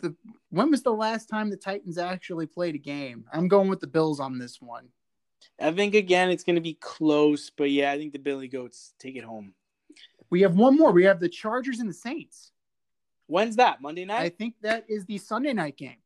[0.00, 0.14] The
[0.48, 3.24] when was the last time the Titans actually played a game?
[3.32, 4.88] I'm going with the Bills on this one.
[5.60, 8.94] I think again it's going to be close, but yeah, I think the Billy Goats
[8.98, 9.52] take it home.
[10.30, 10.92] We have one more.
[10.92, 12.52] We have the Chargers and the Saints.
[13.26, 13.82] When's that?
[13.82, 14.20] Monday night?
[14.20, 15.96] I think that is the Sunday night game.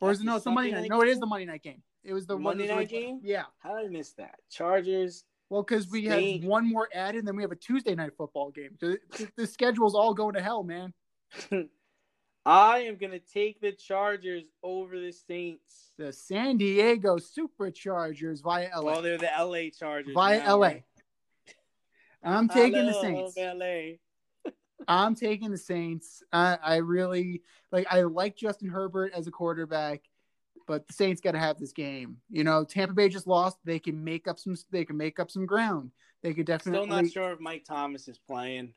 [0.00, 0.90] Or That's is it no, it's the Monday Sunday night.
[0.90, 1.82] night No, it is the Monday night game.
[2.02, 3.20] It was the Monday night game?
[3.22, 3.44] Yeah.
[3.58, 4.36] How did I miss that?
[4.50, 5.24] Chargers.
[5.50, 8.50] Well, because we had one more added, and then we have a Tuesday night football
[8.50, 8.76] game.
[8.80, 10.94] The, the, the schedule's all going to hell, man.
[12.46, 15.90] I am going to take the Chargers over the Saints.
[15.98, 18.82] The San Diego Superchargers via LA.
[18.82, 20.14] Well, they're the LA Chargers.
[20.14, 20.66] via now, LA.
[20.66, 20.84] right?
[22.22, 23.34] I'm taking the Saints.
[23.36, 24.50] LA.
[24.88, 26.22] I'm taking the Saints.
[26.32, 27.42] I, I really
[27.72, 27.86] like.
[27.90, 30.02] I like Justin Herbert as a quarterback,
[30.66, 32.18] but the Saints got to have this game.
[32.30, 33.58] You know, Tampa Bay just lost.
[33.64, 34.56] They can make up some.
[34.70, 35.92] They can make up some ground.
[36.22, 36.86] They could definitely.
[36.86, 38.74] Still not sure if Mike Thomas is playing.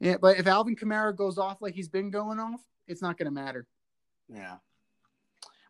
[0.00, 3.26] Yeah, but if Alvin Kamara goes off like he's been going off, it's not going
[3.26, 3.68] to matter.
[4.28, 4.56] Yeah.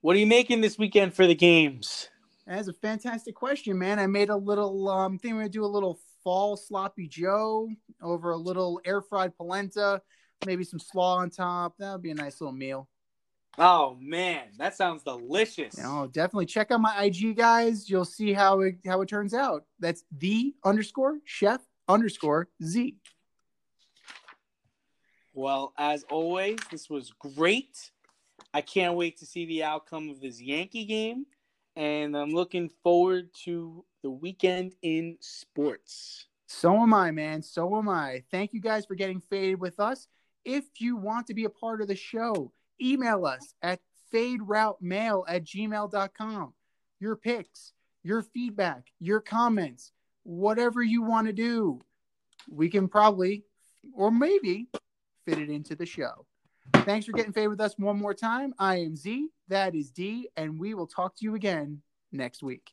[0.00, 2.08] What are you making this weekend for the games?
[2.46, 3.98] That's a fantastic question, man.
[3.98, 5.34] I made a little um thing.
[5.34, 7.68] We're gonna do a little fall sloppy Joe
[8.02, 10.02] over a little air fried polenta,
[10.46, 11.76] maybe some slaw on top.
[11.78, 12.88] That would be a nice little meal.
[13.58, 15.76] Oh man, that sounds delicious.
[15.76, 17.88] You oh, know, definitely check out my IG guys.
[17.88, 19.64] You'll see how it how it turns out.
[19.78, 22.96] That's the underscore chef underscore Z.
[25.34, 27.90] Well, as always, this was great.
[28.54, 31.26] I can't wait to see the outcome of this Yankee game,
[31.76, 36.26] and I'm looking forward to the weekend in sports.
[36.46, 37.42] So am I, man.
[37.42, 38.22] So am I.
[38.30, 40.06] Thank you guys for getting faded with us.
[40.44, 43.80] If you want to be a part of the show, email us at
[44.12, 46.52] faderoutemail at gmail.com.
[47.00, 47.72] Your picks,
[48.02, 49.92] your feedback, your comments,
[50.24, 51.80] whatever you want to do,
[52.50, 53.44] we can probably
[53.94, 54.68] or maybe
[55.24, 56.26] fit it into the show.
[56.84, 58.54] Thanks for getting faded with us one more time.
[58.58, 61.80] I am Z, that is D, and we will talk to you again
[62.12, 62.72] next week.